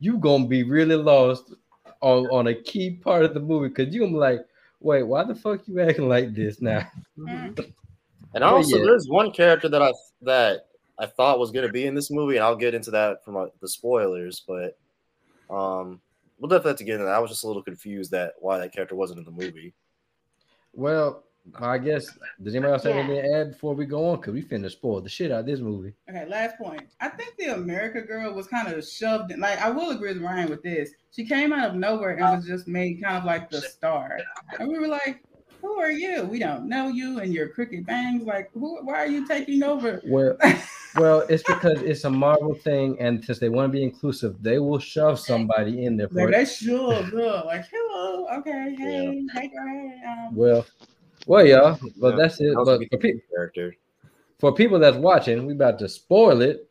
You're 0.00 0.18
gonna 0.18 0.46
be 0.46 0.62
really 0.62 0.96
lost 0.96 1.54
on, 2.00 2.26
on 2.26 2.48
a 2.48 2.54
key 2.54 2.90
part 2.90 3.24
of 3.24 3.32
the 3.34 3.40
movie 3.40 3.68
because 3.68 3.94
you're 3.94 4.04
gonna 4.04 4.12
be 4.16 4.18
like, 4.18 4.40
wait, 4.80 5.04
why 5.04 5.24
the 5.24 5.34
fuck 5.34 5.66
you 5.66 5.80
acting 5.80 6.08
like 6.08 6.34
this 6.34 6.60
now? 6.60 6.80
Mm-hmm. 7.18 7.28
Mm-hmm. 7.54 7.70
And 8.34 8.44
Oh, 8.44 8.56
also, 8.56 8.76
yeah. 8.78 8.84
there's 8.84 9.08
one 9.08 9.30
character 9.30 9.68
that 9.68 9.80
I 9.82 9.92
that 10.22 10.66
I 10.98 11.06
thought 11.06 11.38
was 11.38 11.50
gonna 11.50 11.70
be 11.72 11.86
in 11.86 11.94
this 11.94 12.10
movie, 12.10 12.36
and 12.36 12.44
I'll 12.44 12.56
get 12.56 12.74
into 12.74 12.90
that 12.92 13.24
from 13.24 13.36
uh, 13.36 13.46
the 13.60 13.68
spoilers. 13.68 14.40
But 14.46 14.78
um, 15.50 16.00
we'll 16.38 16.48
definitely 16.48 16.70
have 16.70 16.78
to 16.78 16.84
get 16.84 16.92
into 16.94 17.04
that. 17.06 17.14
I 17.14 17.18
was 17.18 17.30
just 17.30 17.44
a 17.44 17.46
little 17.46 17.62
confused 17.62 18.10
that 18.12 18.34
why 18.38 18.58
that 18.58 18.72
character 18.72 18.94
wasn't 18.94 19.18
in 19.18 19.24
the 19.24 19.30
movie. 19.30 19.74
Well, 20.72 21.24
I 21.60 21.76
guess 21.78 22.06
does 22.42 22.54
anybody 22.54 22.72
else 22.72 22.84
have 22.84 22.94
Yeah. 22.96 23.02
anything 23.02 23.22
to 23.22 23.32
add 23.38 23.50
before 23.52 23.74
we 23.74 23.84
go 23.86 24.08
on? 24.10 24.20
Cause 24.20 24.32
we 24.32 24.42
finna 24.42 24.70
spoil 24.70 25.00
the 25.02 25.08
shit 25.10 25.30
out 25.30 25.40
of 25.40 25.46
this 25.46 25.60
movie. 25.60 25.92
Okay, 26.08 26.26
last 26.26 26.56
point. 26.56 26.82
I 27.00 27.08
think 27.10 27.36
the 27.36 27.54
America 27.54 28.00
girl 28.00 28.32
was 28.32 28.46
kind 28.46 28.66
of 28.72 28.84
shoved 28.86 29.30
in. 29.30 29.40
Like, 29.40 29.60
I 29.60 29.70
will 29.70 29.90
agree 29.90 30.14
with 30.14 30.22
Ryan 30.22 30.48
with 30.48 30.62
this. 30.62 30.90
She 31.12 31.26
came 31.26 31.52
out 31.52 31.68
of 31.70 31.76
nowhere 31.76 32.10
and 32.16 32.20
was 32.38 32.46
just 32.46 32.66
made 32.66 33.02
kind 33.02 33.18
of 33.18 33.24
like 33.24 33.50
the 33.50 33.60
star. 33.60 34.18
And 34.58 34.68
we 34.68 34.78
were 34.78 34.88
like, 34.88 35.22
who 35.60 35.78
are 35.78 35.90
you? 35.90 36.24
We 36.24 36.38
don't 36.38 36.66
know 36.68 36.88
you 36.88 37.20
and 37.20 37.32
your 37.32 37.48
crooked 37.50 37.84
bangs. 37.86 38.22
Like, 38.24 38.50
who? 38.54 38.82
Why 38.84 38.94
are 38.96 39.06
you 39.06 39.26
taking 39.28 39.62
over? 39.62 40.00
Well, 40.06 40.36
well, 40.96 41.20
it's 41.28 41.42
because 41.42 41.80
it's 41.82 42.04
a 42.04 42.10
Marvel 42.10 42.54
thing, 42.54 42.96
and 43.00 43.24
since 43.24 43.38
they 43.38 43.48
want 43.48 43.68
to 43.70 43.72
be 43.72 43.82
inclusive, 43.82 44.36
they 44.42 44.58
will 44.58 44.78
shove 44.78 45.18
somebody 45.18 45.84
in 45.84 45.96
there 45.96 46.08
for 46.08 46.26
Like, 46.26 46.28
it. 46.28 46.32
they 46.32 46.44
should. 46.44 47.12
look, 47.12 47.44
Like, 47.46 47.64
hello. 47.72 48.26
Okay. 48.38 48.74
Hey. 48.78 49.26
Hey, 49.32 49.48
go 49.48 49.64
ahead. 49.66 50.00
Um, 50.28 50.36
Well, 50.36 50.66
well, 51.26 51.46
y'all, 51.46 51.78
but 52.00 52.10
Yeah, 52.10 52.16
that's 52.16 52.40
it. 52.40 52.54
But 52.54 52.64
for, 52.64 52.78
good 52.78 53.00
pe- 53.00 53.12
character. 53.34 53.74
for 54.38 54.54
people 54.54 54.78
that's 54.78 54.96
watching, 54.96 55.46
we 55.46 55.52
about 55.54 55.78
to 55.80 55.88
spoil 55.88 56.42
it. 56.42 56.60